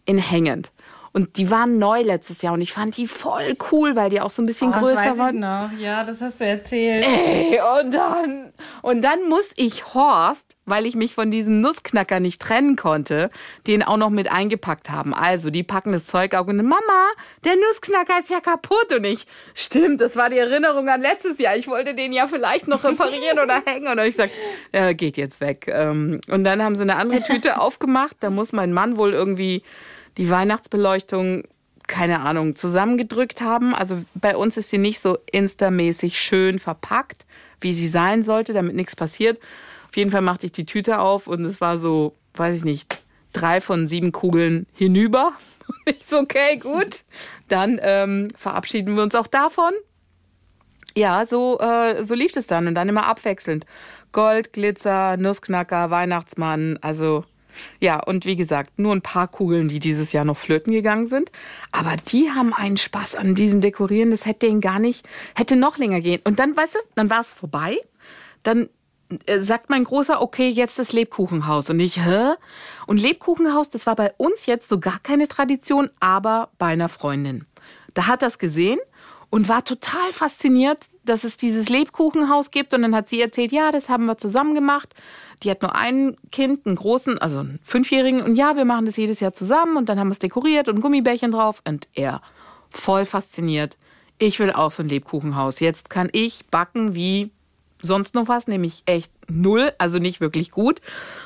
in 0.05 0.17
hängend. 0.17 0.71
Und 1.15 1.37
die 1.37 1.49
waren 1.49 1.79
neu 1.79 2.01
letztes 2.01 2.41
Jahr 2.41 2.51
und 2.55 2.59
ich 2.61 2.73
fand 2.73 2.97
die 2.97 3.07
voll 3.07 3.55
cool, 3.71 3.95
weil 3.95 4.09
die 4.09 4.19
auch 4.19 4.29
so 4.29 4.41
ein 4.41 4.45
bisschen 4.45 4.71
Oh, 4.71 4.73
das 4.73 4.81
größer 4.81 4.95
weiß 4.97 5.13
ich 5.13 5.17
waren. 5.17 5.39
noch. 5.39 5.69
Ja, 5.79 6.03
das 6.03 6.19
hast 6.19 6.41
du 6.41 6.45
erzählt. 6.45 7.05
Ey, 7.05 7.57
und 7.81 7.93
dann, 7.93 8.51
und 8.81 9.01
dann 9.01 9.29
muss 9.29 9.53
ich 9.55 9.93
Horst, 9.93 10.57
weil 10.65 10.85
ich 10.85 10.95
mich 10.95 11.15
von 11.15 11.31
diesem 11.31 11.61
Nussknacker 11.61 12.19
nicht 12.19 12.41
trennen 12.41 12.75
konnte, 12.75 13.29
den 13.65 13.81
auch 13.81 13.95
noch 13.95 14.09
mit 14.09 14.29
eingepackt 14.29 14.89
haben. 14.89 15.13
Also, 15.13 15.51
die 15.51 15.63
packen 15.63 15.93
das 15.93 16.03
Zeug 16.03 16.35
auf 16.35 16.49
und 16.49 16.57
Mama, 16.57 17.07
der 17.45 17.55
Nussknacker 17.55 18.19
ist 18.19 18.29
ja 18.29 18.41
kaputt. 18.41 18.91
Und 18.93 19.05
ich, 19.05 19.25
stimmt, 19.53 20.01
das 20.01 20.17
war 20.17 20.29
die 20.29 20.37
Erinnerung 20.37 20.89
an 20.89 20.99
letztes 20.99 21.37
Jahr. 21.39 21.55
Ich 21.55 21.69
wollte 21.69 21.95
den 21.95 22.11
ja 22.11 22.27
vielleicht 22.27 22.67
noch 22.67 22.83
reparieren 22.83 23.39
oder 23.39 23.61
hängen. 23.65 23.87
Und 23.87 23.99
ich 23.99 24.17
sag, 24.17 24.29
äh, 24.73 24.93
geht 24.93 25.15
jetzt 25.15 25.39
weg. 25.39 25.67
Ähm, 25.71 26.19
Und 26.29 26.43
dann 26.43 26.61
haben 26.61 26.75
sie 26.75 26.81
eine 26.81 26.97
andere 26.97 27.21
Tüte 27.21 27.61
aufgemacht. 27.61 28.17
Da 28.19 28.29
muss 28.29 28.51
mein 28.51 28.73
Mann 28.73 28.97
wohl 28.97 29.13
irgendwie 29.13 29.63
die 30.17 30.29
Weihnachtsbeleuchtung 30.29 31.43
keine 31.87 32.21
Ahnung, 32.21 32.55
zusammengedrückt 32.55 33.41
haben. 33.41 33.75
Also 33.75 34.03
bei 34.15 34.35
uns 34.35 34.57
ist 34.57 34.69
sie 34.69 34.77
nicht 34.77 34.99
so 34.99 35.17
instamäßig 35.31 36.19
schön 36.19 36.59
verpackt, 36.59 37.25
wie 37.61 37.73
sie 37.73 37.87
sein 37.87 38.23
sollte, 38.23 38.53
damit 38.53 38.75
nichts 38.75 38.95
passiert. 38.95 39.39
Auf 39.87 39.97
jeden 39.97 40.11
Fall 40.11 40.21
machte 40.21 40.47
ich 40.47 40.51
die 40.51 40.65
Tüte 40.65 40.99
auf 40.99 41.27
und 41.27 41.45
es 41.45 41.61
war 41.61 41.77
so, 41.77 42.15
weiß 42.33 42.57
ich 42.57 42.65
nicht, 42.65 43.03
drei 43.33 43.61
von 43.61 43.87
sieben 43.87 44.11
Kugeln 44.11 44.67
hinüber. 44.73 45.33
Ich 45.87 46.05
so, 46.05 46.19
okay, 46.19 46.57
gut. 46.57 47.01
Dann 47.47 47.79
ähm, 47.81 48.27
verabschieden 48.35 48.95
wir 48.95 49.03
uns 49.03 49.15
auch 49.15 49.25
davon. 49.25 49.71
Ja, 50.95 51.25
so, 51.25 51.59
äh, 51.59 52.03
so 52.03 52.13
lief 52.13 52.35
es 52.35 52.45
dann 52.45 52.67
und 52.67 52.75
dann 52.75 52.89
immer 52.89 53.07
abwechselnd. 53.07 53.65
Gold, 54.11 54.53
Glitzer, 54.53 55.17
Nussknacker, 55.17 55.89
Weihnachtsmann, 55.89 56.77
also 56.81 57.25
ja, 57.79 57.99
und 57.99 58.25
wie 58.25 58.35
gesagt, 58.35 58.77
nur 58.77 58.93
ein 58.95 59.01
paar 59.01 59.27
Kugeln, 59.27 59.67
die 59.67 59.79
dieses 59.79 60.13
Jahr 60.13 60.25
noch 60.25 60.37
flöten 60.37 60.73
gegangen 60.73 61.07
sind. 61.07 61.31
Aber 61.71 61.95
die 62.07 62.31
haben 62.31 62.53
einen 62.53 62.77
Spaß 62.77 63.15
an 63.15 63.35
diesen 63.35 63.61
Dekorieren, 63.61 64.11
das 64.11 64.25
hätte 64.25 64.47
denen 64.47 64.61
gar 64.61 64.79
nicht, 64.79 65.07
hätte 65.35 65.55
noch 65.55 65.77
länger 65.77 66.01
gehen. 66.01 66.21
Und 66.23 66.39
dann, 66.39 66.55
weißt 66.55 66.75
du, 66.75 66.79
dann 66.95 67.09
war 67.09 67.21
es 67.21 67.33
vorbei. 67.33 67.77
Dann 68.43 68.69
äh, 69.25 69.39
sagt 69.39 69.69
mein 69.69 69.83
Großer, 69.83 70.21
okay, 70.21 70.49
jetzt 70.49 70.79
das 70.79 70.93
Lebkuchenhaus. 70.93 71.69
Und 71.69 71.79
ich, 71.79 72.03
hä? 72.03 72.33
Und 72.87 73.01
Lebkuchenhaus, 73.01 73.69
das 73.69 73.85
war 73.85 73.95
bei 73.95 74.11
uns 74.17 74.45
jetzt 74.45 74.67
so 74.67 74.79
gar 74.79 74.99
keine 74.99 75.27
Tradition, 75.27 75.89
aber 75.99 76.49
bei 76.57 76.67
einer 76.67 76.89
Freundin. 76.89 77.45
Da 77.93 78.07
hat 78.07 78.21
das 78.21 78.39
gesehen 78.39 78.79
und 79.29 79.49
war 79.49 79.63
total 79.63 80.11
fasziniert, 80.11 80.85
dass 81.03 81.23
es 81.23 81.37
dieses 81.37 81.69
Lebkuchenhaus 81.69 82.51
gibt. 82.51 82.73
Und 82.73 82.81
dann 82.81 82.95
hat 82.95 83.09
sie 83.09 83.21
erzählt, 83.21 83.51
ja, 83.51 83.71
das 83.71 83.89
haben 83.89 84.05
wir 84.05 84.17
zusammen 84.17 84.55
gemacht. 84.55 84.93
Die 85.43 85.51
hat 85.51 85.61
nur 85.61 85.75
ein 85.75 86.17
Kind, 86.31 86.65
einen 86.65 86.75
großen, 86.75 87.17
also 87.19 87.39
einen 87.39 87.59
Fünfjährigen. 87.63 88.21
Und 88.21 88.35
ja, 88.35 88.55
wir 88.55 88.65
machen 88.65 88.85
das 88.85 88.97
jedes 88.97 89.19
Jahr 89.19 89.33
zusammen. 89.33 89.77
Und 89.77 89.89
dann 89.89 89.99
haben 89.99 90.07
wir 90.07 90.13
es 90.13 90.19
dekoriert 90.19 90.67
und 90.67 90.81
Gummibärchen 90.81 91.31
drauf. 91.31 91.61
Und 91.67 91.87
er, 91.93 92.21
voll 92.69 93.05
fasziniert. 93.05 93.77
Ich 94.17 94.39
will 94.39 94.51
auch 94.51 94.71
so 94.71 94.83
ein 94.83 94.89
Lebkuchenhaus. 94.89 95.59
Jetzt 95.59 95.89
kann 95.89 96.09
ich 96.11 96.45
backen 96.47 96.95
wie 96.95 97.31
sonst 97.85 98.15
noch 98.15 98.27
was, 98.27 98.47
nämlich 98.47 98.83
echt 98.85 99.11
null, 99.27 99.71
also 99.77 99.99
nicht 99.99 100.21
wirklich 100.21 100.51
gut. 100.51 100.81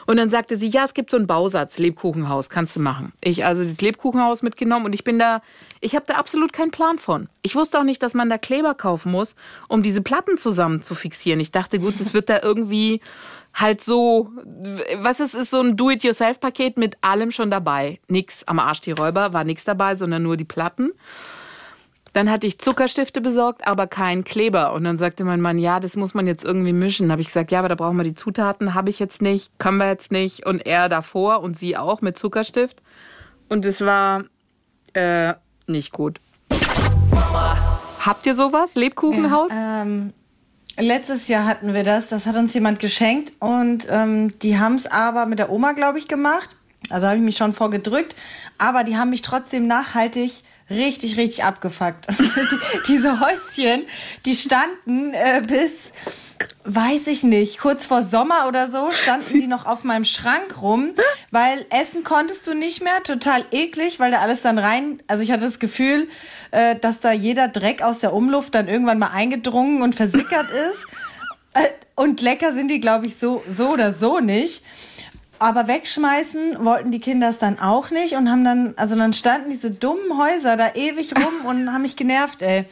Und 0.05 0.17
dann 0.17 0.29
sagte 0.29 0.57
sie, 0.57 0.67
ja, 0.67 0.85
es 0.85 0.93
gibt 0.93 1.11
so 1.11 1.17
einen 1.17 1.27
Bausatz, 1.27 1.79
Lebkuchenhaus, 1.79 2.49
kannst 2.49 2.75
du 2.75 2.79
machen. 2.79 3.13
Ich 3.21 3.45
also 3.45 3.61
das 3.61 3.81
Lebkuchenhaus 3.81 4.41
mitgenommen 4.41 4.85
und 4.85 4.93
ich 4.93 5.03
bin 5.03 5.19
da, 5.19 5.41
ich 5.81 5.95
habe 5.95 6.05
da 6.07 6.15
absolut 6.15 6.53
keinen 6.53 6.71
Plan 6.71 6.99
von. 6.99 7.29
Ich 7.41 7.55
wusste 7.55 7.79
auch 7.79 7.83
nicht, 7.83 8.03
dass 8.03 8.13
man 8.13 8.29
da 8.29 8.37
Kleber 8.37 8.73
kaufen 8.75 9.11
muss, 9.11 9.35
um 9.67 9.81
diese 9.81 10.01
Platten 10.01 10.37
zusammen 10.37 10.81
zu 10.81 10.95
fixieren. 10.95 11.39
Ich 11.39 11.51
dachte, 11.51 11.79
gut, 11.79 11.99
es 11.99 12.13
wird 12.13 12.29
da 12.29 12.39
irgendwie 12.41 13.01
halt 13.53 13.81
so, 13.81 14.29
was 14.97 15.19
ist, 15.19 15.35
ist 15.35 15.51
so 15.51 15.61
ein 15.61 15.75
Do-it-yourself-Paket 15.75 16.77
mit 16.77 16.97
allem 17.01 17.31
schon 17.31 17.51
dabei. 17.51 17.99
Nix 18.07 18.43
am 18.45 18.59
Arsch 18.59 18.81
die 18.81 18.91
Räuber, 18.91 19.33
war 19.33 19.43
nichts 19.43 19.63
dabei, 19.63 19.95
sondern 19.95 20.23
nur 20.23 20.37
die 20.37 20.45
Platten. 20.45 20.91
Dann 22.13 22.31
hatte 22.31 22.47
ich 22.47 22.59
Zuckerstifte 22.59 23.21
besorgt, 23.21 23.67
aber 23.67 23.85
keinen 23.85 24.23
Kleber. 24.23 24.73
Und 24.73 24.83
dann 24.83 24.97
sagte 24.97 25.23
mein 25.23 25.41
Mann, 25.41 25.59
ja, 25.59 25.79
das 25.79 25.95
muss 25.95 26.13
man 26.13 26.25
jetzt 26.25 26.43
irgendwie 26.43 26.73
mischen. 26.73 27.11
Habe 27.11 27.21
ich 27.21 27.27
gesagt, 27.27 27.51
ja, 27.51 27.59
aber 27.59 27.69
da 27.69 27.75
brauchen 27.75 27.97
wir 27.97 28.03
die 28.03 28.15
Zutaten. 28.15 28.73
Habe 28.73 28.89
ich 28.89 28.99
jetzt 28.99 29.21
nicht, 29.21 29.59
können 29.59 29.77
wir 29.77 29.87
jetzt 29.87 30.11
nicht. 30.11 30.45
Und 30.45 30.65
er 30.65 30.89
davor 30.89 31.41
und 31.41 31.57
sie 31.57 31.77
auch 31.77 32.01
mit 32.01 32.17
Zuckerstift. 32.17 32.81
Und 33.47 33.65
es 33.65 33.81
war 33.81 34.23
äh, 34.93 35.33
nicht 35.67 35.91
gut. 35.91 36.19
Habt 37.99 38.25
ihr 38.25 38.33
sowas? 38.33 38.75
Lebkuchenhaus? 38.75 39.51
Ähm, 39.53 40.13
letztes 40.79 41.27
Jahr 41.27 41.45
hatten 41.45 41.73
wir 41.73 41.83
das. 41.83 42.07
Das 42.07 42.25
hat 42.25 42.35
uns 42.35 42.53
jemand 42.53 42.79
geschenkt. 42.79 43.33
Und 43.39 43.87
ähm, 43.89 44.37
die 44.39 44.57
haben 44.59 44.75
es 44.75 44.87
aber 44.87 45.25
mit 45.25 45.39
der 45.39 45.51
Oma, 45.51 45.73
glaube 45.73 45.99
ich, 45.99 46.07
gemacht. 46.07 46.49
Also 46.89 47.07
habe 47.07 47.17
ich 47.17 47.23
mich 47.23 47.37
schon 47.37 47.53
vorgedrückt. 47.53 48.15
Aber 48.57 48.83
die 48.83 48.97
haben 48.97 49.09
mich 49.09 49.21
trotzdem 49.21 49.67
nachhaltig 49.67 50.31
richtig, 50.69 51.17
richtig 51.17 51.43
abgefuckt. 51.43 52.07
die, 52.19 52.59
diese 52.87 53.19
Häuschen, 53.19 53.85
die 54.25 54.35
standen 54.35 55.13
äh, 55.13 55.41
bis, 55.45 55.91
weiß 56.63 57.07
ich 57.07 57.23
nicht, 57.23 57.59
kurz 57.59 57.85
vor 57.85 58.03
Sommer 58.03 58.47
oder 58.47 58.67
so, 58.67 58.91
standen 58.91 59.39
die 59.39 59.47
noch 59.47 59.65
auf 59.65 59.83
meinem 59.83 60.05
Schrank 60.05 60.61
rum, 60.61 60.89
weil 61.31 61.65
essen 61.69 62.03
konntest 62.03 62.47
du 62.47 62.53
nicht 62.53 62.83
mehr, 62.83 63.01
total 63.03 63.45
eklig, 63.51 63.99
weil 63.99 64.11
da 64.11 64.19
alles 64.19 64.41
dann 64.41 64.57
rein, 64.57 65.01
also 65.07 65.23
ich 65.23 65.31
hatte 65.31 65.45
das 65.45 65.59
Gefühl, 65.59 66.07
äh, 66.51 66.75
dass 66.75 66.99
da 66.99 67.11
jeder 67.11 67.47
Dreck 67.47 67.81
aus 67.81 67.99
der 67.99 68.13
Umluft 68.13 68.55
dann 68.55 68.67
irgendwann 68.67 68.99
mal 68.99 69.11
eingedrungen 69.11 69.81
und 69.81 69.95
versickert 69.95 70.49
ist. 70.51 70.85
Äh, 71.53 71.67
und 71.95 72.21
lecker 72.21 72.53
sind 72.53 72.69
die, 72.69 72.79
glaube 72.79 73.07
ich, 73.07 73.17
so, 73.17 73.43
so 73.49 73.69
oder 73.69 73.93
so 73.93 74.19
nicht. 74.19 74.63
Aber 75.39 75.67
wegschmeißen 75.67 76.63
wollten 76.63 76.91
die 76.91 76.99
Kinder 76.99 77.29
es 77.29 77.37
dann 77.37 77.59
auch 77.59 77.91
nicht 77.91 78.15
und 78.15 78.29
haben 78.29 78.43
dann, 78.43 78.73
also 78.75 78.97
dann 78.97 79.13
standen 79.13 79.49
diese 79.49 79.71
dummen 79.71 80.17
Häuser 80.17 80.57
da 80.57 80.73
ewig 80.75 81.13
rum 81.15 81.45
und 81.45 81.73
haben 81.73 81.81
mich 81.81 81.95
genervt, 81.95 82.41
ey. 82.41 82.65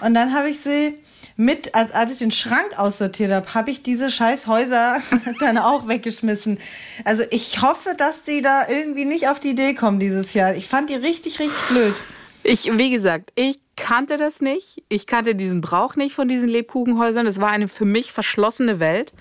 Und 0.00 0.14
dann 0.14 0.34
habe 0.34 0.50
ich 0.50 0.58
sie 0.60 0.98
mit, 1.40 1.76
als, 1.76 1.92
als 1.92 2.14
ich 2.14 2.18
den 2.18 2.32
Schrank 2.32 2.76
aussortiert 2.76 3.30
habe, 3.30 3.54
habe 3.54 3.70
ich 3.70 3.84
diese 3.84 4.10
scheiß 4.10 4.48
Häuser 4.48 5.00
dann 5.38 5.56
auch 5.56 5.86
weggeschmissen. 5.86 6.58
Also 7.04 7.22
ich 7.30 7.62
hoffe, 7.62 7.94
dass 7.96 8.26
sie 8.26 8.42
da 8.42 8.68
irgendwie 8.68 9.04
nicht 9.04 9.28
auf 9.28 9.38
die 9.38 9.50
Idee 9.50 9.74
kommen 9.74 10.00
dieses 10.00 10.34
Jahr. 10.34 10.56
Ich 10.56 10.66
fand 10.66 10.90
die 10.90 10.96
richtig, 10.96 11.38
richtig 11.38 11.62
blöd. 11.68 11.94
Ich, 12.42 12.76
wie 12.76 12.90
gesagt, 12.90 13.30
ich 13.36 13.60
kannte 13.76 14.16
das 14.16 14.40
nicht. 14.40 14.82
Ich 14.88 15.06
kannte 15.06 15.36
diesen 15.36 15.60
Brauch 15.60 15.94
nicht 15.94 16.12
von 16.12 16.26
diesen 16.26 16.48
Lebkuchenhäusern. 16.48 17.26
Es 17.28 17.40
war 17.40 17.50
eine 17.50 17.68
für 17.68 17.84
mich 17.84 18.12
verschlossene 18.12 18.80
Welt. 18.80 19.12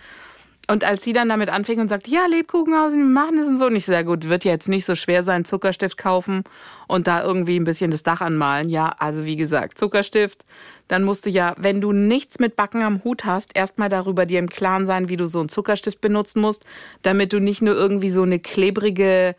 Und 0.69 0.83
als 0.83 1.03
sie 1.03 1.13
dann 1.13 1.29
damit 1.29 1.49
anfing 1.49 1.79
und 1.79 1.87
sagte, 1.87 2.11
ja, 2.11 2.25
Lebkuchenhausen, 2.25 2.99
wir 2.99 3.05
machen 3.05 3.37
das 3.37 3.47
und 3.47 3.55
so, 3.55 3.67
und 3.67 3.75
ich 3.77 3.85
sehr 3.85 4.03
gut, 4.03 4.27
wird 4.27 4.43
jetzt 4.43 4.67
nicht 4.67 4.85
so 4.85 4.95
schwer 4.95 5.23
sein, 5.23 5.45
Zuckerstift 5.45 5.97
kaufen 5.97 6.43
und 6.87 7.07
da 7.07 7.23
irgendwie 7.23 7.57
ein 7.57 7.63
bisschen 7.63 7.89
das 7.89 8.03
Dach 8.03 8.19
anmalen. 8.19 8.67
Ja, 8.67 8.93
also 8.99 9.23
wie 9.23 9.37
gesagt, 9.37 9.77
Zuckerstift, 9.77 10.45
dann 10.89 11.05
musst 11.05 11.25
du 11.25 11.29
ja, 11.29 11.55
wenn 11.57 11.79
du 11.79 11.93
nichts 11.93 12.39
mit 12.39 12.57
Backen 12.57 12.81
am 12.81 13.01
Hut 13.05 13.23
hast, 13.23 13.55
erstmal 13.55 13.87
darüber 13.87 14.25
dir 14.25 14.39
im 14.39 14.49
Klaren 14.49 14.85
sein, 14.85 15.07
wie 15.07 15.15
du 15.15 15.27
so 15.27 15.39
einen 15.39 15.49
Zuckerstift 15.49 16.01
benutzen 16.01 16.41
musst, 16.41 16.65
damit 17.01 17.31
du 17.31 17.39
nicht 17.39 17.61
nur 17.61 17.75
irgendwie 17.75 18.09
so 18.09 18.23
eine 18.23 18.39
klebrige, 18.39 19.35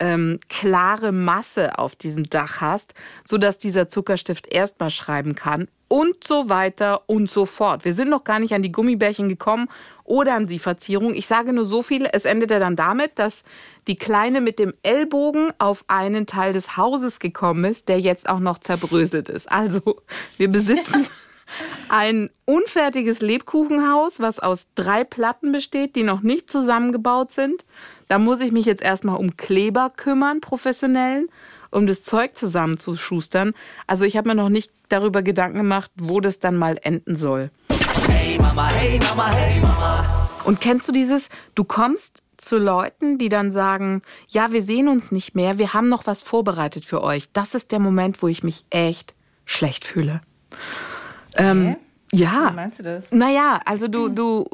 ähm, 0.00 0.40
klare 0.48 1.12
Masse 1.12 1.78
auf 1.78 1.94
diesem 1.94 2.28
Dach 2.28 2.60
hast, 2.60 2.94
so 3.24 3.38
dass 3.38 3.58
dieser 3.58 3.88
Zuckerstift 3.88 4.48
erstmal 4.52 4.90
schreiben 4.90 5.34
kann 5.34 5.68
und 5.88 6.22
so 6.24 6.48
weiter 6.48 7.02
und 7.08 7.28
so 7.28 7.46
fort. 7.46 7.84
Wir 7.84 7.92
sind 7.92 8.10
noch 8.10 8.22
gar 8.22 8.38
nicht 8.38 8.54
an 8.54 8.62
die 8.62 8.70
Gummibärchen 8.70 9.28
gekommen 9.28 9.68
oder 10.04 10.34
an 10.34 10.46
die 10.46 10.60
Verzierung. 10.60 11.14
Ich 11.14 11.26
sage 11.26 11.52
nur 11.52 11.66
so 11.66 11.82
viel, 11.82 12.08
es 12.12 12.24
endete 12.24 12.60
dann 12.60 12.76
damit, 12.76 13.18
dass 13.18 13.44
die 13.88 13.96
Kleine 13.96 14.40
mit 14.40 14.58
dem 14.58 14.72
Ellbogen 14.82 15.52
auf 15.58 15.84
einen 15.88 16.26
Teil 16.26 16.52
des 16.52 16.76
Hauses 16.76 17.18
gekommen 17.18 17.64
ist, 17.64 17.88
der 17.88 17.98
jetzt 17.98 18.28
auch 18.28 18.38
noch 18.38 18.58
zerbröselt 18.58 19.28
ist. 19.28 19.50
Also, 19.50 20.00
wir 20.36 20.48
besitzen 20.48 21.06
ein 21.88 22.30
unfertiges 22.44 23.20
Lebkuchenhaus, 23.20 24.20
was 24.20 24.38
aus 24.40 24.70
drei 24.74 25.04
Platten 25.04 25.52
besteht, 25.52 25.96
die 25.96 26.02
noch 26.02 26.22
nicht 26.22 26.50
zusammengebaut 26.50 27.32
sind. 27.32 27.64
Da 28.08 28.18
muss 28.18 28.40
ich 28.40 28.52
mich 28.52 28.66
jetzt 28.66 28.82
erstmal 28.82 29.16
um 29.16 29.36
Kleber 29.36 29.90
kümmern, 29.94 30.40
professionellen 30.40 31.28
um 31.70 31.86
das 31.86 32.02
Zeug 32.02 32.34
zusammenzuschustern. 32.34 33.54
Also 33.86 34.04
ich 34.04 34.16
habe 34.16 34.28
mir 34.28 34.34
noch 34.34 34.48
nicht 34.48 34.72
darüber 34.88 35.22
Gedanken 35.22 35.58
gemacht, 35.58 35.90
wo 35.96 36.20
das 36.20 36.40
dann 36.40 36.56
mal 36.56 36.78
enden 36.82 37.14
soll. 37.14 37.50
Hey 38.08 38.38
Mama, 38.38 38.68
hey 38.70 38.98
Mama, 38.98 39.30
hey 39.30 39.60
Mama. 39.60 40.30
Und 40.44 40.60
kennst 40.60 40.88
du 40.88 40.92
dieses, 40.92 41.28
du 41.54 41.64
kommst 41.64 42.22
zu 42.36 42.58
Leuten, 42.58 43.18
die 43.18 43.28
dann 43.28 43.52
sagen, 43.52 44.02
ja, 44.28 44.52
wir 44.52 44.62
sehen 44.62 44.88
uns 44.88 45.12
nicht 45.12 45.34
mehr, 45.34 45.58
wir 45.58 45.74
haben 45.74 45.88
noch 45.88 46.06
was 46.06 46.22
vorbereitet 46.22 46.84
für 46.84 47.02
euch. 47.02 47.30
Das 47.32 47.54
ist 47.54 47.70
der 47.72 47.78
Moment, 47.78 48.22
wo 48.22 48.28
ich 48.28 48.42
mich 48.42 48.64
echt 48.70 49.14
schlecht 49.44 49.84
fühle. 49.84 50.22
Ähm, 51.36 51.76
ja. 52.12 52.50
Wie 52.50 52.56
meinst 52.56 52.78
du 52.80 52.82
das? 52.82 53.12
Naja, 53.12 53.60
also 53.64 53.86
du, 53.86 54.08
du 54.08 54.44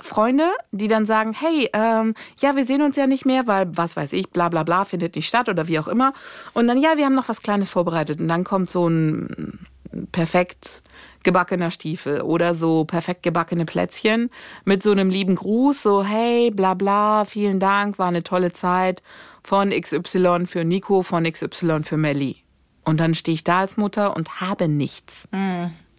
Freunde, 0.00 0.50
die 0.72 0.88
dann 0.88 1.06
sagen, 1.06 1.32
hey, 1.32 1.70
ähm, 1.72 2.14
ja, 2.40 2.56
wir 2.56 2.64
sehen 2.64 2.82
uns 2.82 2.96
ja 2.96 3.06
nicht 3.06 3.24
mehr, 3.24 3.46
weil 3.46 3.68
was 3.76 3.96
weiß 3.96 4.12
ich, 4.12 4.30
bla 4.30 4.48
bla 4.48 4.64
bla, 4.64 4.84
findet 4.84 5.14
nicht 5.14 5.28
statt 5.28 5.48
oder 5.48 5.68
wie 5.68 5.78
auch 5.78 5.88
immer. 5.88 6.12
Und 6.52 6.66
dann, 6.66 6.80
ja, 6.80 6.96
wir 6.96 7.04
haben 7.04 7.14
noch 7.14 7.28
was 7.28 7.42
Kleines 7.42 7.70
vorbereitet. 7.70 8.20
Und 8.20 8.28
dann 8.28 8.44
kommt 8.44 8.70
so 8.70 8.88
ein 8.88 9.66
perfekt 10.10 10.82
gebackener 11.22 11.70
Stiefel 11.70 12.22
oder 12.22 12.54
so 12.54 12.84
perfekt 12.84 13.22
gebackene 13.22 13.64
Plätzchen 13.64 14.30
mit 14.64 14.82
so 14.82 14.92
einem 14.92 15.10
lieben 15.10 15.34
Gruß, 15.34 15.82
so 15.82 16.04
hey, 16.04 16.50
bla 16.50 16.74
bla, 16.74 17.24
vielen 17.24 17.58
Dank, 17.58 17.98
war 17.98 18.08
eine 18.08 18.22
tolle 18.22 18.52
Zeit 18.52 19.02
von 19.42 19.70
XY 19.70 20.46
für 20.46 20.64
Nico, 20.64 21.02
von 21.02 21.24
XY 21.24 21.82
für 21.82 21.96
Melly. 21.96 22.36
Und 22.84 23.00
dann 23.00 23.14
stehe 23.14 23.34
ich 23.34 23.44
da 23.44 23.60
als 23.60 23.76
Mutter 23.76 24.16
und 24.16 24.40
habe 24.40 24.68
nichts. 24.68 25.28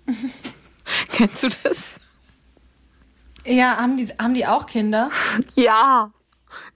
Kennst 1.13 1.43
du 1.43 1.49
das? 1.63 1.95
Ja, 3.45 3.77
haben 3.77 3.97
die, 3.97 4.07
haben 4.19 4.33
die 4.33 4.45
auch 4.45 4.65
Kinder? 4.65 5.09
Ja. 5.55 6.11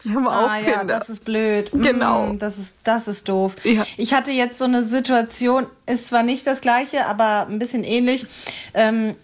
Die 0.04 0.14
haben 0.14 0.28
auch 0.28 0.50
ah, 0.50 0.58
ja, 0.60 0.80
Kinder. 0.80 1.00
das 1.00 1.10
ist 1.10 1.24
blöd. 1.24 1.72
Genau. 1.72 2.28
Mm, 2.28 2.40
Das 2.40 2.58
ist, 2.58 2.74
das 2.84 3.08
ist 3.08 3.28
doof. 3.30 3.56
Ja. 3.64 3.84
Ich 3.98 4.14
hatte 4.14 4.32
jetzt 4.32 4.58
so 4.58 4.66
eine 4.66 4.84
Situation, 4.84 5.66
ist 5.86 6.08
zwar 6.08 6.24
nicht 6.24 6.46
das 6.46 6.62
gleiche, 6.62 7.06
aber 7.08 7.48
ein 7.48 7.58
bisschen 7.58 7.84
ähnlich. 7.84 8.26
Ähm, 8.74 9.16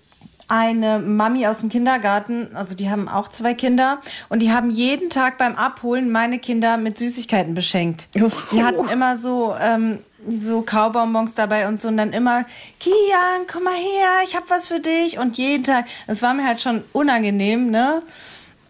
eine 0.47 0.99
Mami 0.99 1.45
aus 1.45 1.59
dem 1.59 1.69
Kindergarten, 1.69 2.55
also 2.55 2.73
die 2.75 2.89
haben 2.89 3.09
auch 3.09 3.27
zwei 3.27 3.53
Kinder 3.53 3.99
und 4.29 4.39
die 4.39 4.51
haben 4.51 4.69
jeden 4.71 5.09
Tag 5.09 5.37
beim 5.37 5.55
Abholen 5.55 6.09
meine 6.09 6.39
Kinder 6.39 6.77
mit 6.77 6.97
Süßigkeiten 6.97 7.53
beschenkt. 7.53 8.07
Die 8.13 8.63
hatten 8.63 8.87
immer 8.87 9.17
so 9.17 9.53
ähm, 9.59 9.99
so 10.27 10.61
Kaubonbons 10.61 11.35
dabei 11.35 11.67
und 11.67 11.79
so 11.79 11.87
und 11.87 11.97
dann 11.97 12.13
immer 12.13 12.45
Kian, 12.79 13.45
komm 13.51 13.63
mal 13.63 13.75
her, 13.75 14.23
ich 14.25 14.35
hab 14.35 14.49
was 14.49 14.67
für 14.67 14.79
dich 14.79 15.19
und 15.19 15.37
jeden 15.37 15.63
Tag. 15.63 15.85
Das 16.07 16.21
war 16.21 16.33
mir 16.33 16.45
halt 16.45 16.61
schon 16.61 16.83
unangenehm, 16.93 17.69
ne? 17.69 18.01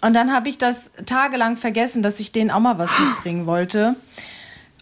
Und 0.01 0.13
dann 0.13 0.33
habe 0.33 0.49
ich 0.49 0.57
das 0.57 0.91
tagelang 1.05 1.55
vergessen, 1.55 2.03
dass 2.03 2.19
ich 2.19 2.31
denen 2.31 2.51
auch 2.51 2.59
mal 2.59 2.77
was 2.77 2.97
mitbringen 2.99 3.45
wollte. 3.45 3.95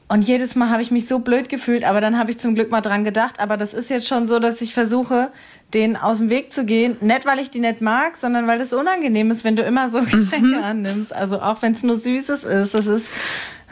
Und 0.08 0.22
jedes 0.22 0.56
Mal 0.56 0.70
habe 0.70 0.84
ich 0.84 0.92
mich 0.92 1.08
so 1.08 1.20
blöd 1.20 1.50
gefühlt, 1.50 1.84
aber 1.84 2.00
dann 2.00 2.20
habe 2.20 2.30
ich 2.30 2.38
zum 2.38 2.54
Glück 2.54 2.70
mal 2.70 2.82
dran 2.82 3.04
gedacht. 3.04 3.40
Aber 3.40 3.58
das 3.58 3.74
ist 3.74 3.90
jetzt 3.90 4.08
schon 4.08 4.28
so, 4.28 4.38
dass 4.38 4.62
ich 4.62 4.72
versuche, 4.72 5.32
denen 5.74 5.96
aus 5.96 6.18
dem 6.18 6.30
Weg 6.30 6.52
zu 6.52 6.64
gehen. 6.64 6.96
Nicht, 7.02 7.26
weil 7.26 7.40
ich 7.40 7.50
die 7.50 7.60
nicht 7.60 7.82
mag, 7.82 8.16
sondern 8.16 8.46
weil 8.46 8.62
es 8.62 8.72
unangenehm 8.72 9.32
ist, 9.32 9.44
wenn 9.44 9.56
du 9.56 9.64
immer 9.64 9.90
so 9.90 10.02
Geschenke 10.04 10.62
annimmst. 10.62 11.12
Also 11.12 11.42
auch 11.42 11.62
wenn 11.64 11.74
es 11.74 11.82
nur 11.82 11.96
Süßes 11.96 12.44
ist. 12.44 12.74
Das 12.74 12.86
ist. 12.86 13.10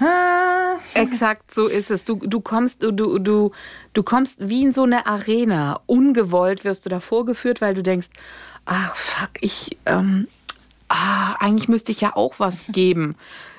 Ah. 0.04 0.80
Exakt 0.96 1.54
so 1.54 1.68
ist 1.68 1.92
es. 1.92 2.04
Du, 2.04 2.16
du 2.16 2.42
kommst, 2.42 2.84
du, 2.84 2.92
du, 2.92 3.52
du, 3.94 4.04
kommst 4.04 4.50
wie 4.50 4.64
in 4.64 4.72
so 4.72 4.84
eine 4.84 5.06
Arena. 5.06 5.82
Ungewollt 5.86 6.64
wirst 6.64 6.86
du 6.86 6.90
da 6.90 7.00
vorgeführt, 7.00 7.62
weil 7.62 7.74
du 7.74 7.84
denkst, 7.84 8.08
ach 8.66 8.96
fuck, 8.96 9.32
ich, 9.42 9.78
ähm, 9.86 10.28
ah, 10.90 11.36
eigentlich 11.40 11.70
müsste 11.70 11.92
ich 11.92 12.02
ja 12.02 12.16
auch 12.16 12.40
was 12.40 12.66
geben. 12.70 13.16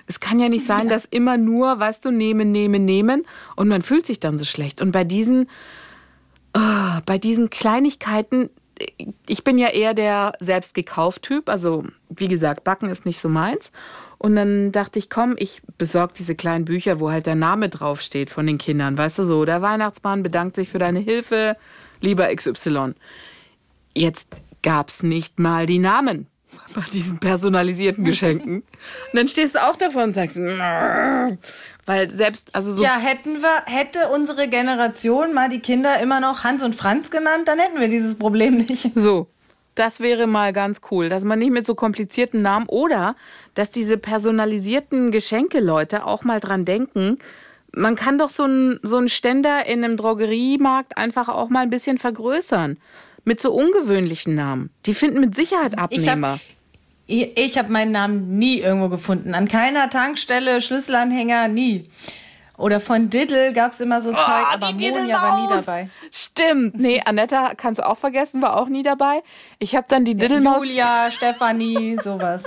Es 0.07 0.21
kann 0.21 0.39
ja 0.39 0.51
nicht 0.51 0.67
sein, 0.67 0.89
dass 0.89 1.07
immer 1.07 1.39
nur, 1.39 1.81
weißt 1.81 2.05
du, 2.05 2.11
nehmen, 2.11 2.53
nehmen, 2.53 2.85
nehmen 2.85 3.25
und 3.57 3.69
man 3.69 3.81
fühlt 3.81 4.05
sich 4.05 4.21
dann 4.21 4.37
so 4.37 4.45
schlecht. 4.45 4.83
Und 4.83 4.93
bei 4.93 5.03
diesen, 5.03 5.49
ah, 6.53 7.01
bei 7.07 7.17
diesen 7.17 7.49
Kleinigkeiten, 7.49 8.51
ich 9.27 9.45
bin 9.45 9.57
ja 9.57 9.69
eher 9.69 9.95
der 9.95 10.33
selbst 10.41 10.75
gekauft 10.75 11.23
Typ, 11.23 11.49
also 11.49 11.85
wie 12.11 12.29
gesagt, 12.29 12.65
Backen 12.65 12.91
ist 12.91 13.07
nicht 13.07 13.19
so 13.19 13.31
meins. 13.31 13.71
Und 14.25 14.37
dann 14.37 14.73
dachte 14.73 14.99
ich, 14.99 15.11
komm, 15.11 15.35
ich 15.39 15.61
besorge 15.77 16.15
diese 16.17 16.35
kleinen 16.35 16.65
Bücher, 16.65 16.99
wo 16.99 17.11
halt 17.11 17.27
der 17.27 17.35
Name 17.35 17.69
draufsteht 17.69 18.31
von 18.31 18.47
den 18.47 18.57
Kindern. 18.57 18.97
Weißt 18.97 19.19
du 19.19 19.25
so, 19.25 19.45
der 19.45 19.61
Weihnachtsmann 19.61 20.23
bedankt 20.23 20.57
sich 20.57 20.71
für 20.71 20.79
deine 20.79 21.01
Hilfe, 21.01 21.59
lieber 22.01 22.35
XY. 22.35 22.95
Jetzt 23.95 24.37
gab's 24.63 25.03
nicht 25.03 25.39
mal 25.39 25.67
die 25.67 25.79
Namen 25.79 26.27
bei 26.75 26.81
diesen 26.91 27.19
personalisierten 27.19 28.03
Geschenken. 28.03 28.63
Und 29.13 29.13
dann 29.13 29.29
stehst 29.29 29.57
du 29.57 29.59
auch 29.63 29.77
davor 29.77 30.05
und 30.05 30.15
sagst, 30.15 30.39
weil 30.39 32.11
selbst, 32.11 32.55
also 32.55 32.73
so. 32.73 32.83
Ja, 32.83 32.97
hätten 32.97 33.43
wir, 33.43 33.63
hätte 33.67 33.99
unsere 34.15 34.49
Generation 34.49 35.35
mal 35.35 35.51
die 35.51 35.61
Kinder 35.61 36.01
immer 36.01 36.21
noch 36.21 36.45
Hans 36.45 36.63
und 36.63 36.75
Franz 36.75 37.11
genannt, 37.11 37.47
dann 37.47 37.59
hätten 37.59 37.79
wir 37.79 37.89
dieses 37.89 38.15
Problem 38.15 38.57
nicht. 38.57 38.91
So, 38.95 39.29
das 39.75 40.01
wäre 40.01 40.27
mal 40.27 40.53
ganz 40.53 40.81
cool, 40.91 41.09
dass 41.09 41.25
man 41.25 41.39
nicht 41.39 41.53
mit 41.53 41.67
so 41.67 41.75
komplizierten 41.75 42.43
Namen 42.43 42.67
oder 42.69 43.17
dass 43.55 43.71
diese 43.71 43.99
personalisierten 43.99 45.11
Geschenke-Leute 45.11 46.07
auch 46.07 46.25
mal 46.25 46.41
dran 46.41 46.65
denken. 46.65 47.19
Man 47.73 47.97
kann 47.97 48.19
doch 48.19 48.31
so 48.31 48.45
einen 48.45 48.79
so 48.83 48.99
einen 48.99 49.09
Ständer 49.09 49.67
in 49.67 49.83
einem 49.85 49.97
Drogeriemarkt 49.97 50.97
einfach 50.97 51.29
auch 51.29 51.49
mal 51.49 51.61
ein 51.61 51.71
bisschen 51.71 51.99
vergrößern. 51.99 52.79
Mit 53.27 53.41
so 53.41 53.53
ungewöhnlichen 53.55 54.35
Namen. 54.35 54.71
Die 54.85 54.93
finden 54.93 55.21
mit 55.21 55.35
Sicherheit 55.35 55.73
Ich 55.91 56.09
Abnehmer. 56.11 56.29
habe 56.33 56.41
ich 57.07 57.59
hab 57.59 57.71
meinen 57.71 57.93
Namen 57.93 58.39
nie 58.39 58.61
irgendwo 58.61 58.89
gefunden. 58.89 59.35
An 59.35 59.49
keiner 59.49 59.91
Tankstelle, 59.91 60.61
Schlüsselanhänger, 60.61 61.49
nie. 61.49 61.89
Oder 62.57 62.79
von 62.79 63.11
Diddle 63.11 63.53
gab's 63.53 63.81
immer 63.81 64.01
so 64.01 64.11
Zeug, 64.13 64.19
aber 64.53 64.69
Oh, 64.71 64.77
die 64.77 64.91
Monja 64.91 65.21
war 65.21 65.43
nie 65.43 65.49
dabei. 65.49 65.89
Stimmt. 66.13 66.77
Nee, 66.79 67.03
Annetta 67.05 67.53
kannst 67.57 67.81
du 67.81 67.87
auch 67.87 67.99
vergessen, 67.99 68.43
war 68.43 68.57
auch 68.57 68.69
nie 68.69 68.85
dabei. 68.85 69.23
Ich 69.59 69.75
habe 69.75 69.87
dann 69.89 70.05
die 70.05 70.15
Diddlemaus. 70.15 70.63
Julia, 70.65 71.11
Stefanie, 71.11 71.99
sowas. 72.03 72.43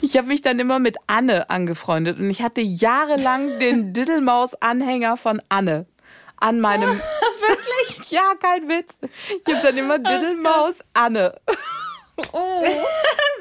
Ich 0.00 0.16
habe 0.16 0.26
mich 0.26 0.42
dann 0.42 0.58
immer 0.58 0.80
mit 0.80 0.96
Anne 1.06 1.50
angefreundet 1.50 2.18
und 2.18 2.28
ich 2.30 2.42
hatte 2.42 2.60
jahrelang 2.62 3.58
den 3.60 3.92
Diddlemaus-Anhänger 3.94 5.16
von 5.16 5.40
Anne 5.48 5.86
an 6.36 6.60
meinem. 6.60 6.90
Wirklich? 7.46 8.10
Ja, 8.10 8.32
kein 8.40 8.68
Witz. 8.68 8.98
Ich 9.46 9.54
habe 9.54 9.64
dann 9.66 9.76
immer 9.76 9.98
Diddlemaus 9.98 10.80
Anne. 10.94 11.32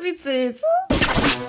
Wie 0.02 0.16
süß. 0.18 0.62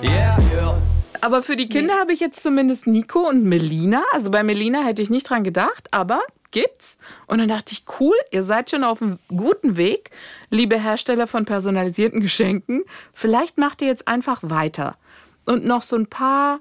Yeah, 0.03 0.39
yeah. 0.53 0.75
Aber 1.25 1.43
für 1.43 1.57
die 1.57 1.71
Kinder 1.71 1.95
habe 1.95 2.13
ich 2.13 2.21
jetzt 2.21 2.43
zumindest 2.43 2.87
Nico 2.87 3.27
und 3.27 3.45
Melina. 3.45 4.03
Also 4.13 4.31
bei 4.31 4.43
Melina 4.43 4.83
hätte 4.83 5.01
ich 5.01 5.09
nicht 5.09 5.31
dran 5.31 5.43
gedacht, 5.43 5.89
aber 5.91 6.21
gibt's. 6.51 6.99
Und 7.27 7.39
dann 7.39 7.49
dachte 7.49 7.73
ich, 7.73 7.85
cool, 7.99 8.15
ihr 8.31 8.45
seid 8.45 8.71
schon 8.71 8.85
auf 8.85 9.01
einem 9.01 9.19
guten 9.35 9.79
Weg, 9.79 10.11
liebe 10.51 10.79
Hersteller 10.79 11.27
von 11.27 11.47
personalisierten 11.47 12.21
Geschenken. 12.21 12.85
Vielleicht 13.15 13.57
macht 13.57 13.81
ihr 13.81 13.89
jetzt 13.89 14.07
einfach 14.07 14.41
weiter. 14.43 14.99
Und 15.47 15.65
noch 15.65 15.83
so 15.83 15.97
ein 15.97 16.09
paar 16.09 16.61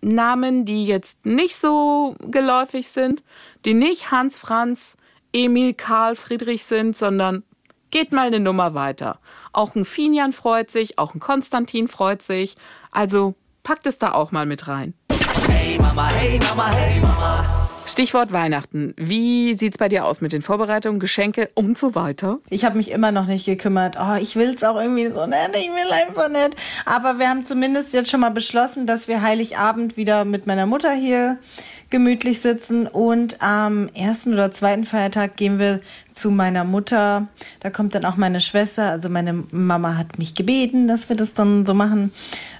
Namen, 0.00 0.64
die 0.64 0.86
jetzt 0.86 1.26
nicht 1.26 1.56
so 1.56 2.16
geläufig 2.20 2.88
sind, 2.88 3.22
die 3.66 3.74
nicht 3.74 4.10
Hans, 4.10 4.38
Franz, 4.38 4.96
Emil, 5.34 5.74
Karl, 5.74 6.16
Friedrich 6.16 6.64
sind, 6.64 6.96
sondern 6.96 7.42
geht 7.90 8.12
mal 8.12 8.28
eine 8.28 8.40
Nummer 8.40 8.72
weiter. 8.72 9.18
Auch 9.52 9.74
ein 9.74 9.84
Finian 9.84 10.32
freut 10.32 10.70
sich, 10.70 10.98
auch 10.98 11.14
ein 11.14 11.20
Konstantin 11.20 11.86
freut 11.86 12.22
sich. 12.22 12.56
Also 12.92 13.34
packt 13.62 13.86
es 13.86 13.98
da 13.98 14.12
auch 14.12 14.32
mal 14.32 14.46
mit 14.46 14.68
rein. 14.68 14.94
Hey 15.48 15.78
Mama, 15.78 16.08
hey 16.08 16.38
Mama, 16.38 16.70
hey 16.72 17.00
Mama. 17.00 17.68
Stichwort 17.86 18.32
Weihnachten. 18.32 18.94
Wie 18.96 19.54
sieht's 19.54 19.76
bei 19.76 19.88
dir 19.88 20.04
aus 20.04 20.20
mit 20.20 20.32
den 20.32 20.42
Vorbereitungen, 20.42 21.00
Geschenke 21.00 21.50
und 21.54 21.76
so 21.76 21.96
weiter? 21.96 22.38
Ich 22.48 22.64
habe 22.64 22.76
mich 22.76 22.92
immer 22.92 23.10
noch 23.10 23.26
nicht 23.26 23.46
gekümmert. 23.46 23.96
Oh, 24.00 24.14
ich 24.14 24.36
will's 24.36 24.62
auch 24.62 24.80
irgendwie 24.80 25.08
so 25.08 25.26
nicht. 25.26 25.50
Ich 25.54 25.70
will 25.70 25.92
einfach 25.92 26.28
nicht. 26.28 26.54
Aber 26.84 27.18
wir 27.18 27.28
haben 27.28 27.42
zumindest 27.42 27.92
jetzt 27.92 28.08
schon 28.08 28.20
mal 28.20 28.30
beschlossen, 28.30 28.86
dass 28.86 29.08
wir 29.08 29.22
Heiligabend 29.22 29.96
wieder 29.96 30.24
mit 30.24 30.46
meiner 30.46 30.66
Mutter 30.66 30.92
hier 30.92 31.38
gemütlich 31.90 32.40
sitzen 32.40 32.86
und 32.86 33.42
am 33.42 33.88
ersten 33.88 34.34
oder 34.34 34.52
zweiten 34.52 34.84
Feiertag 34.84 35.36
gehen 35.36 35.58
wir 35.58 35.80
zu 36.12 36.30
meiner 36.30 36.62
Mutter. 36.62 37.26
Da 37.58 37.70
kommt 37.70 37.96
dann 37.96 38.04
auch 38.04 38.16
meine 38.16 38.40
Schwester. 38.40 38.90
Also 38.90 39.08
meine 39.08 39.32
Mama 39.50 39.96
hat 39.96 40.16
mich 40.16 40.36
gebeten, 40.36 40.86
dass 40.86 41.08
wir 41.08 41.16
das 41.16 41.34
dann 41.34 41.66
so 41.66 41.74
machen. 41.74 42.12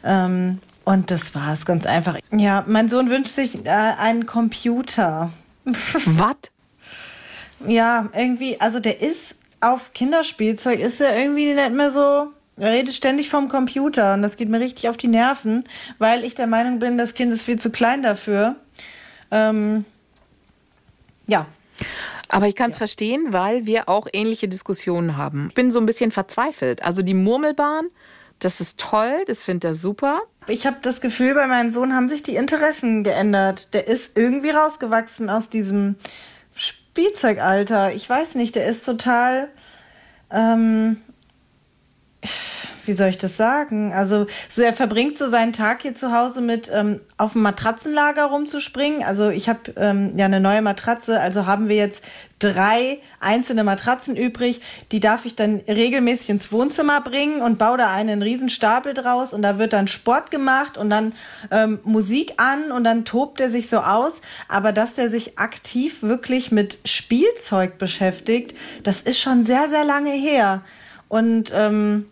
Ähm, 0.02 0.58
und 0.90 1.12
das 1.12 1.36
war's 1.36 1.66
ganz 1.66 1.86
einfach. 1.86 2.18
Ja, 2.32 2.64
mein 2.66 2.88
Sohn 2.88 3.10
wünscht 3.10 3.32
sich 3.32 3.64
äh, 3.64 3.70
einen 3.70 4.26
Computer. 4.26 5.30
Was? 5.64 6.36
Ja, 7.66 8.08
irgendwie, 8.12 8.60
also 8.60 8.80
der 8.80 9.00
ist 9.00 9.36
auf 9.60 9.92
Kinderspielzeug, 9.92 10.80
ist 10.80 11.00
er 11.00 11.16
irgendwie 11.16 11.54
nicht 11.54 11.72
mehr 11.72 11.92
so. 11.92 12.32
Er 12.56 12.72
redet 12.72 12.94
ständig 12.94 13.28
vom 13.28 13.48
Computer 13.48 14.14
und 14.14 14.22
das 14.22 14.36
geht 14.36 14.48
mir 14.48 14.58
richtig 14.58 14.88
auf 14.88 14.96
die 14.96 15.06
Nerven, 15.06 15.64
weil 15.98 16.24
ich 16.24 16.34
der 16.34 16.48
Meinung 16.48 16.80
bin, 16.80 16.98
das 16.98 17.14
Kind 17.14 17.32
ist 17.32 17.44
viel 17.44 17.58
zu 17.58 17.70
klein 17.70 18.02
dafür. 18.02 18.56
Ähm, 19.30 19.84
ja, 21.28 21.46
Aber 22.28 22.48
ich 22.48 22.56
kann 22.56 22.70
es 22.70 22.76
verstehen, 22.76 23.26
weil 23.28 23.64
wir 23.64 23.88
auch 23.88 24.08
ähnliche 24.12 24.48
Diskussionen 24.48 25.16
haben. 25.16 25.46
Ich 25.50 25.54
bin 25.54 25.70
so 25.70 25.78
ein 25.78 25.86
bisschen 25.86 26.10
verzweifelt. 26.10 26.82
Also 26.82 27.02
die 27.02 27.14
Murmelbahn, 27.14 27.86
das 28.40 28.60
ist 28.60 28.80
toll, 28.80 29.22
das 29.26 29.44
findet 29.44 29.64
er 29.64 29.74
super. 29.74 30.22
ich 30.48 30.66
habe 30.66 30.78
das 30.82 31.00
Gefühl, 31.00 31.34
bei 31.34 31.46
meinem 31.46 31.70
Sohn 31.70 31.94
haben 31.94 32.08
sich 32.08 32.22
die 32.22 32.36
Interessen 32.36 33.04
geändert. 33.04 33.68
Der 33.72 33.86
ist 33.86 34.16
irgendwie 34.16 34.50
rausgewachsen 34.50 35.30
aus 35.30 35.50
diesem 35.50 35.96
Spielzeugalter. 36.54 37.92
Ich 37.92 38.08
weiß 38.08 38.34
nicht, 38.34 38.56
der 38.56 38.66
ist 38.66 38.84
total. 38.84 39.48
Ähm, 40.30 40.96
wie 42.86 42.92
soll 42.92 43.08
ich 43.08 43.18
das 43.18 43.36
sagen? 43.36 43.92
Also, 43.92 44.26
so 44.48 44.62
er 44.62 44.72
verbringt 44.72 45.16
so 45.16 45.28
seinen 45.28 45.52
Tag 45.52 45.82
hier 45.82 45.94
zu 45.94 46.12
Hause 46.12 46.40
mit 46.40 46.70
ähm, 46.72 47.00
auf 47.16 47.32
dem 47.32 47.42
Matratzenlager 47.42 48.24
rumzuspringen. 48.24 49.02
Also 49.04 49.28
ich 49.28 49.48
habe 49.48 49.60
ähm, 49.76 50.16
ja 50.16 50.24
eine 50.24 50.40
neue 50.40 50.62
Matratze, 50.62 51.20
also 51.20 51.46
haben 51.46 51.68
wir 51.68 51.76
jetzt 51.76 52.02
drei 52.38 52.98
einzelne 53.20 53.62
Matratzen 53.62 54.16
übrig. 54.16 54.60
Die 54.90 55.00
darf 55.00 55.26
ich 55.26 55.36
dann 55.36 55.60
regelmäßig 55.68 56.30
ins 56.30 56.50
Wohnzimmer 56.50 57.00
bringen 57.02 57.42
und 57.42 57.58
baue 57.58 57.78
da 57.78 57.92
einen 57.92 58.22
riesen 58.22 58.48
Stapel 58.48 58.94
draus 58.94 59.32
und 59.32 59.42
da 59.42 59.58
wird 59.58 59.72
dann 59.72 59.86
Sport 59.86 60.30
gemacht 60.30 60.78
und 60.78 60.90
dann 60.90 61.12
ähm, 61.50 61.78
Musik 61.84 62.34
an 62.38 62.72
und 62.72 62.84
dann 62.84 63.04
tobt 63.04 63.40
er 63.40 63.50
sich 63.50 63.68
so 63.68 63.78
aus. 63.78 64.22
Aber 64.48 64.72
dass 64.72 64.94
der 64.94 65.10
sich 65.10 65.38
aktiv 65.38 66.02
wirklich 66.02 66.50
mit 66.50 66.78
Spielzeug 66.84 67.78
beschäftigt, 67.78 68.56
das 68.82 69.02
ist 69.02 69.20
schon 69.20 69.44
sehr, 69.44 69.68
sehr 69.68 69.84
lange 69.84 70.12
her. 70.12 70.62
Und 71.08 71.52
ähm, 71.54 72.06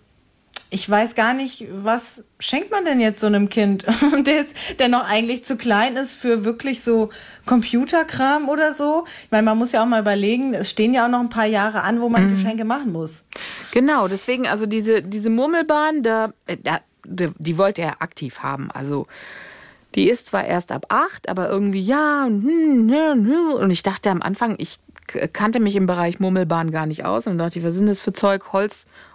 ich 0.70 0.88
weiß 0.88 1.14
gar 1.14 1.33
nicht, 1.33 1.66
was 1.70 2.24
schenkt 2.38 2.70
man 2.70 2.85
denn 2.85 3.00
jetzt 3.00 3.20
so 3.20 3.26
einem 3.26 3.48
Kind, 3.48 3.87
der, 4.26 4.40
ist, 4.42 4.78
der 4.78 4.88
noch 4.88 5.09
eigentlich 5.09 5.44
zu 5.44 5.57
klein 5.57 5.96
ist 5.96 6.14
für 6.14 6.44
wirklich 6.44 6.83
so 6.83 7.11
Computerkram 7.46 8.48
oder 8.48 8.74
so. 8.74 9.04
Ich 9.24 9.31
meine, 9.31 9.44
man 9.44 9.57
muss 9.57 9.72
ja 9.72 9.83
auch 9.83 9.87
mal 9.87 10.00
überlegen, 10.00 10.52
es 10.54 10.70
stehen 10.70 10.92
ja 10.92 11.07
auch 11.07 11.11
noch 11.11 11.20
ein 11.20 11.31
paar 11.31 11.46
Jahre 11.46 11.83
an, 11.83 12.00
wo 12.00 12.09
man 12.09 12.35
Geschenke 12.35 12.64
machen 12.64 12.92
muss. 12.92 13.24
Genau, 13.72 14.09
deswegen, 14.09 14.46
also 14.46 14.66
diese, 14.66 15.02
diese 15.02 15.31
Murmelbahn, 15.31 16.02
da, 16.02 16.33
äh, 16.46 16.57
da, 16.62 16.81
die 17.04 17.57
wollte 17.57 17.83
er 17.83 18.02
aktiv 18.02 18.40
haben. 18.40 18.70
Also 18.70 19.07
die 19.94 20.11
ist 20.11 20.26
zwar 20.26 20.44
erst 20.44 20.70
ab 20.70 20.87
acht, 20.90 21.28
aber 21.28 21.48
irgendwie 21.48 21.81
ja 21.81 22.26
und, 22.26 22.42
hm, 22.44 22.88
ja, 22.90 23.12
hm. 23.12 23.52
und 23.54 23.70
ich 23.70 23.83
dachte 23.83 24.11
am 24.11 24.20
Anfang, 24.20 24.57
ich 24.59 24.78
kannte 25.33 25.61
mich 25.61 25.76
im 25.76 25.87
Bereich 25.87 26.20
Murmelbahn 26.20 26.70
gar 26.70 26.87
nicht 26.87 27.04
aus 27.04 27.26
und 27.26 27.38
dachte, 27.38 27.64
was 27.64 27.74
sind 27.74 27.87
das 27.87 28.00
für 28.00 28.12
Zeug? 28.12 28.52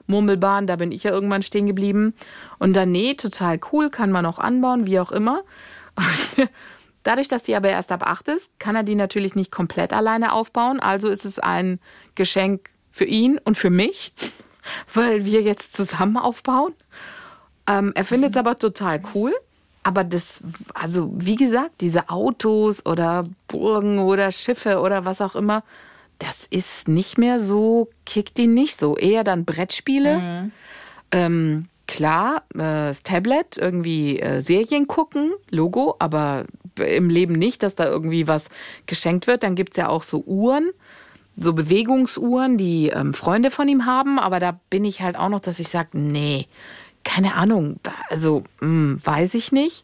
Holzmurmelbahn, 0.08 0.68
da 0.68 0.76
bin 0.76 0.92
ich 0.92 1.04
ja 1.04 1.12
irgendwann 1.12 1.42
stehen 1.42 1.68
geblieben. 1.68 2.14
Und 2.60 2.74
dann, 2.74 2.92
nee, 2.92 3.16
total 3.16 3.60
cool, 3.72 3.90
kann 3.90 4.12
man 4.12 4.26
auch 4.26 4.40
anbauen, 4.40 4.86
wie 4.86 5.00
auch 5.00 5.12
immer. 5.12 5.44
Und 5.96 6.50
dadurch, 7.04 7.28
dass 7.28 7.44
die 7.44 7.56
aber 7.56 7.70
erst 7.70 7.92
ab 7.92 8.04
acht 8.06 8.28
ist, 8.28 8.60
kann 8.60 8.76
er 8.76 8.84
die 8.84 8.96
natürlich 8.96 9.36
nicht 9.36 9.52
komplett 9.52 9.94
alleine 9.94 10.34
aufbauen. 10.34 10.80
Also 10.80 11.10
ist 11.10 11.26
es 11.26 11.40
ein 11.40 11.80
Geschenk 12.16 12.70
für 12.92 13.06
ihn 13.06 13.40
und 13.44 13.58
für 13.58 13.70
mich, 13.70 14.14
weil 14.94 15.26
wir 15.26 15.42
jetzt 15.42 15.74
zusammen 15.74 16.18
aufbauen. 16.18 16.74
Ähm, 17.68 17.92
er 17.96 18.04
findet 18.04 18.32
es 18.32 18.38
aber 18.38 18.58
total 18.58 19.02
cool. 19.14 19.34
Aber 19.86 20.06
das, 20.06 20.40
also 20.74 21.12
wie 21.14 21.36
gesagt, 21.36 21.82
diese 21.82 22.08
Autos 22.08 22.86
oder 22.86 23.26
Burgen 23.50 24.00
oder 24.00 24.32
Schiffe 24.32 24.80
oder 24.80 25.04
was 25.04 25.20
auch 25.20 25.36
immer, 25.36 25.62
das 26.26 26.46
ist 26.50 26.88
nicht 26.88 27.18
mehr 27.18 27.40
so, 27.40 27.90
kickt 28.06 28.40
ihn 28.40 28.54
nicht 28.54 28.78
so. 28.78 28.96
Eher 28.98 29.24
dann 29.24 29.46
Brettspiele. 29.46 30.20
Mhm. 30.20 30.52
Ähm, 31.12 31.70
klar, 31.88 32.44
äh, 32.54 32.88
das 32.90 33.04
Tablet, 33.04 33.58
irgendwie 33.58 34.20
äh, 34.20 34.42
Serien 34.42 34.88
gucken, 34.88 35.34
Logo, 35.50 35.96
aber 36.00 36.46
im 36.80 37.10
Leben 37.10 37.34
nicht, 37.34 37.62
dass 37.62 37.76
da 37.76 37.86
irgendwie 37.86 38.28
was 38.28 38.50
geschenkt 38.86 39.28
wird. 39.28 39.44
Dann 39.44 39.56
gibt's 39.56 39.78
ja 39.78 39.90
auch 39.90 40.04
so 40.04 40.24
Uhren, 40.26 40.72
so 41.36 41.54
Bewegungsuhren, 41.54 42.58
die 42.58 42.88
ähm, 42.88 43.14
Freunde 43.14 43.52
von 43.52 43.68
ihm 43.68 43.86
haben. 43.86 44.18
Aber 44.18 44.40
da 44.40 44.60
bin 44.70 44.86
ich 44.86 45.02
halt 45.02 45.18
auch 45.18 45.30
noch, 45.30 45.42
dass 45.42 45.60
ich 45.60 45.68
sage, 45.68 45.90
nee, 45.94 46.48
keine 47.04 47.36
Ahnung, 47.36 47.80
also 48.10 48.44
hm, 48.60 48.98
weiß 49.04 49.34
ich 49.34 49.52
nicht. 49.52 49.84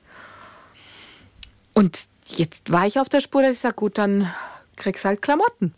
Und 1.73 2.06
jetzt 2.28 2.71
war 2.71 2.88
ich 2.88 2.97
auf 2.97 3.10
der 3.10 3.19
Spur, 3.19 3.41
dass 3.41 3.56
ich 3.56 3.60
sage, 3.60 3.75
gut, 3.75 3.97
dann 3.97 4.32
kriegst 4.78 5.06
halt 5.06 5.21
Klamotten. 5.21 5.75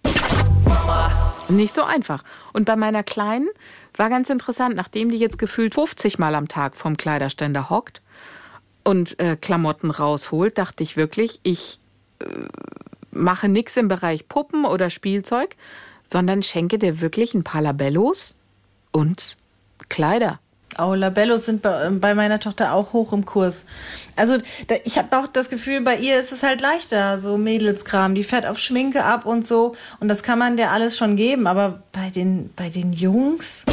Nicht 1.49 1.75
so 1.75 1.83
einfach. 1.83 2.23
Und 2.53 2.65
bei 2.65 2.75
meiner 2.75 3.03
Kleinen 3.03 3.49
war 3.95 4.09
ganz 4.09 4.29
interessant, 4.29 4.75
nachdem 4.75 5.09
die 5.09 5.17
jetzt 5.17 5.37
gefühlt 5.37 5.73
50 5.73 6.17
Mal 6.17 6.35
am 6.35 6.47
Tag 6.47 6.75
vom 6.75 6.97
Kleiderständer 6.97 7.69
hockt 7.69 8.01
und 8.83 9.19
äh, 9.19 9.35
Klamotten 9.35 9.91
rausholt, 9.91 10.57
dachte 10.57 10.83
ich 10.83 10.97
wirklich, 10.97 11.39
ich 11.43 11.79
äh, 12.19 12.25
mache 13.11 13.49
nichts 13.49 13.77
im 13.77 13.87
Bereich 13.87 14.27
Puppen 14.27 14.65
oder 14.65 14.89
Spielzeug, 14.89 15.55
sondern 16.09 16.43
schenke 16.43 16.77
dir 16.77 17.01
wirklich 17.01 17.33
ein 17.33 17.43
paar 17.43 17.61
Labellos 17.61 18.35
und 18.91 19.37
Kleider. 19.89 20.39
Oh, 20.77 20.93
Labellos 20.93 21.45
sind 21.45 21.61
bei, 21.61 21.85
ähm, 21.85 21.99
bei 21.99 22.15
meiner 22.15 22.39
Tochter 22.39 22.73
auch 22.73 22.93
hoch 22.93 23.13
im 23.13 23.25
Kurs. 23.25 23.65
Also 24.15 24.37
da, 24.67 24.75
ich 24.83 24.97
habe 24.97 25.17
auch 25.17 25.27
das 25.27 25.49
Gefühl, 25.49 25.81
bei 25.81 25.97
ihr 25.97 26.19
ist 26.19 26.31
es 26.31 26.43
halt 26.43 26.61
leichter, 26.61 27.19
so 27.19 27.37
Mädelskram. 27.37 28.15
Die 28.15 28.23
fährt 28.23 28.45
auf 28.45 28.57
Schminke 28.57 29.03
ab 29.03 29.25
und 29.25 29.47
so. 29.47 29.75
Und 29.99 30.07
das 30.07 30.23
kann 30.23 30.39
man 30.39 30.57
dir 30.57 30.71
alles 30.71 30.97
schon 30.97 31.15
geben. 31.15 31.47
Aber 31.47 31.83
bei 31.91 32.09
den, 32.09 32.51
bei 32.55 32.69
den 32.69 32.93
Jungs... 32.93 33.63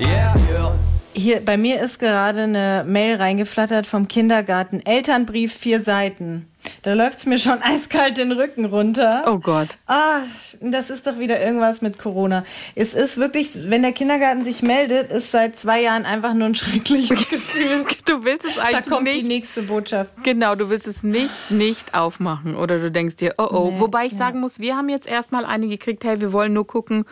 Yeah, 0.00 0.34
yeah. 0.50 0.74
Hier, 1.14 1.44
bei 1.44 1.58
mir 1.58 1.80
ist 1.80 1.98
gerade 1.98 2.42
eine 2.42 2.84
Mail 2.86 3.16
reingeflattert 3.16 3.86
vom 3.86 4.08
Kindergarten. 4.08 4.80
Elternbrief, 4.84 5.54
vier 5.54 5.82
Seiten. 5.82 6.48
Da 6.82 6.94
läuft's 6.94 7.26
mir 7.26 7.38
schon 7.38 7.58
eiskalt 7.62 8.16
den 8.16 8.32
Rücken 8.32 8.64
runter. 8.64 9.22
Oh 9.26 9.38
Gott. 9.38 9.68
Ah, 9.86 10.20
das 10.60 10.90
ist 10.90 11.06
doch 11.06 11.18
wieder 11.18 11.40
irgendwas 11.40 11.80
mit 11.80 11.96
Corona. 11.98 12.44
Es 12.74 12.92
ist 12.94 13.18
wirklich, 13.18 13.50
wenn 13.70 13.82
der 13.82 13.92
Kindergarten 13.92 14.42
sich 14.42 14.62
meldet, 14.62 15.12
ist 15.12 15.30
seit 15.30 15.56
zwei 15.56 15.80
Jahren 15.80 16.04
einfach 16.04 16.34
nur 16.34 16.48
ein 16.48 16.54
schreckliches 16.56 17.28
Gefühl. 17.28 17.84
Du 18.08 18.24
willst 18.24 18.44
es 18.44 18.56
Da 18.56 18.62
eigentlich 18.62 18.86
kommt 18.88 19.04
nicht. 19.04 19.22
die 19.22 19.28
nächste 19.28 19.62
Botschaft. 19.62 20.10
Genau, 20.24 20.56
du 20.56 20.70
willst 20.70 20.88
es 20.88 21.04
nicht, 21.04 21.50
nicht 21.50 21.94
aufmachen. 21.94 22.56
Oder 22.56 22.78
du 22.78 22.90
denkst 22.90 23.16
dir, 23.16 23.34
oh 23.38 23.46
oh. 23.50 23.70
Nee, 23.72 23.80
Wobei 23.80 24.06
ich 24.06 24.12
ja. 24.12 24.18
sagen 24.18 24.40
muss, 24.40 24.58
wir 24.58 24.76
haben 24.76 24.88
jetzt 24.88 25.06
erstmal 25.06 25.44
eine 25.44 25.68
gekriegt, 25.68 26.02
hey, 26.04 26.20
wir 26.20 26.32
wollen 26.32 26.52
nur 26.52 26.66
gucken, 26.66 27.04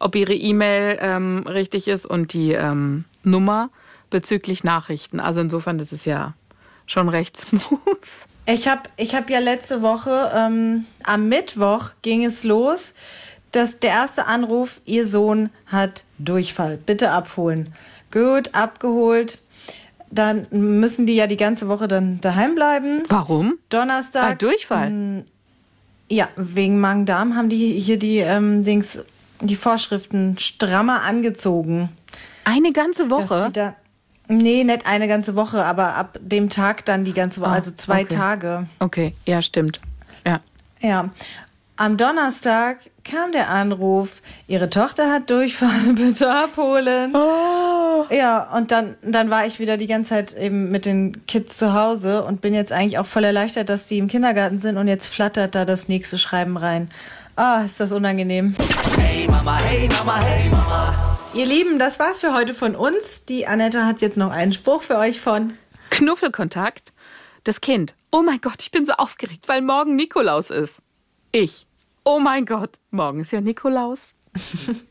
ob 0.00 0.16
ihre 0.16 0.34
E-Mail 0.34 0.98
ähm, 1.00 1.44
richtig 1.46 1.86
ist 1.86 2.06
und 2.06 2.32
die 2.32 2.52
ähm, 2.52 3.04
Nummer 3.22 3.70
bezüglich 4.10 4.64
Nachrichten. 4.64 5.20
Also 5.20 5.40
insofern, 5.40 5.78
das 5.78 5.92
ist 5.92 6.06
ja 6.06 6.34
schon 6.86 7.08
recht 7.08 7.36
smooth. 7.38 7.78
Ich 8.46 8.68
habe 8.68 8.82
ich 8.96 9.14
hab 9.14 9.30
ja 9.30 9.38
letzte 9.38 9.82
Woche, 9.82 10.32
ähm, 10.34 10.86
am 11.04 11.28
Mittwoch 11.28 11.90
ging 12.02 12.24
es 12.24 12.42
los, 12.42 12.92
dass 13.52 13.78
der 13.78 13.90
erste 13.90 14.26
Anruf, 14.26 14.80
ihr 14.84 15.06
Sohn 15.06 15.50
hat 15.66 16.04
Durchfall, 16.18 16.76
bitte 16.76 17.10
abholen. 17.10 17.72
Gut, 18.10 18.50
abgeholt. 18.54 19.38
Dann 20.10 20.46
müssen 20.50 21.06
die 21.06 21.14
ja 21.14 21.26
die 21.26 21.36
ganze 21.36 21.68
Woche 21.68 21.88
dann 21.88 22.20
daheim 22.20 22.54
bleiben. 22.54 23.02
Warum? 23.08 23.58
Donnerstag. 23.70 24.28
Bei 24.28 24.34
Durchfall. 24.34 25.24
Ja, 26.10 26.28
wegen 26.36 26.80
Magen-Darm 26.80 27.36
haben 27.36 27.48
die 27.48 27.80
hier 27.80 27.98
die 27.98 28.18
ähm, 28.18 28.64
Dings, 28.64 28.98
die 29.40 29.56
Vorschriften 29.56 30.36
strammer 30.38 31.02
angezogen. 31.02 31.88
Eine 32.44 32.72
ganze 32.72 33.08
Woche? 33.08 33.50
Nee, 34.38 34.64
nicht 34.64 34.86
eine 34.86 35.08
ganze 35.08 35.36
Woche, 35.36 35.64
aber 35.64 35.94
ab 35.96 36.18
dem 36.20 36.50
Tag 36.50 36.84
dann 36.84 37.04
die 37.04 37.12
ganze 37.12 37.40
Woche, 37.40 37.50
Ah, 37.50 37.54
also 37.54 37.70
zwei 37.72 38.02
okay. 38.02 38.14
Tage. 38.16 38.66
Okay, 38.78 39.14
ja, 39.26 39.40
stimmt. 39.42 39.80
Ja. 40.26 40.40
Ja. 40.80 41.10
Am 41.76 41.96
Donnerstag 41.96 42.78
kam 43.04 43.32
der 43.32 43.48
Anruf, 43.48 44.22
ihre 44.46 44.70
Tochter 44.70 45.10
hat 45.10 45.30
Durchfall, 45.30 45.92
bitte 45.96 46.30
abholen. 46.30 47.14
Oh. 47.16 48.04
Ja, 48.10 48.48
und 48.56 48.70
dann, 48.70 48.96
dann 49.02 49.30
war 49.30 49.46
ich 49.46 49.58
wieder 49.58 49.76
die 49.76 49.86
ganze 49.86 50.10
Zeit 50.10 50.34
eben 50.36 50.70
mit 50.70 50.84
den 50.86 51.26
Kids 51.26 51.56
zu 51.58 51.72
Hause 51.72 52.22
und 52.24 52.40
bin 52.40 52.54
jetzt 52.54 52.72
eigentlich 52.72 52.98
auch 52.98 53.06
voll 53.06 53.24
erleichtert, 53.24 53.68
dass 53.68 53.86
die 53.86 53.98
im 53.98 54.08
Kindergarten 54.08 54.60
sind 54.60 54.76
und 54.76 54.86
jetzt 54.86 55.08
flattert 55.08 55.54
da 55.54 55.64
das 55.64 55.88
nächste 55.88 56.18
Schreiben 56.18 56.56
rein. 56.56 56.90
Ah, 57.36 57.62
ist 57.64 57.80
das 57.80 57.92
unangenehm. 57.92 58.54
Hey 58.98 59.26
Mama, 59.28 59.58
hey 59.58 59.88
Mama, 59.88 60.20
hey 60.20 60.48
Mama. 60.50 61.11
Ihr 61.34 61.46
Lieben, 61.46 61.78
das 61.78 61.98
war's 61.98 62.18
für 62.18 62.34
heute 62.34 62.52
von 62.52 62.76
uns. 62.76 63.24
Die 63.24 63.46
Annette 63.46 63.86
hat 63.86 64.02
jetzt 64.02 64.18
noch 64.18 64.30
einen 64.30 64.52
Spruch 64.52 64.82
für 64.82 64.98
euch 64.98 65.18
von. 65.18 65.54
Knuffelkontakt. 65.88 66.92
Das 67.44 67.62
Kind. 67.62 67.94
Oh 68.10 68.22
mein 68.22 68.40
Gott, 68.42 68.60
ich 68.60 68.70
bin 68.70 68.84
so 68.84 68.92
aufgeregt, 68.92 69.48
weil 69.48 69.62
morgen 69.62 69.96
Nikolaus 69.96 70.50
ist. 70.50 70.82
Ich. 71.32 71.66
Oh 72.04 72.20
mein 72.20 72.44
Gott, 72.44 72.78
morgen 72.90 73.20
ist 73.20 73.32
ja 73.32 73.40
Nikolaus. 73.40 74.12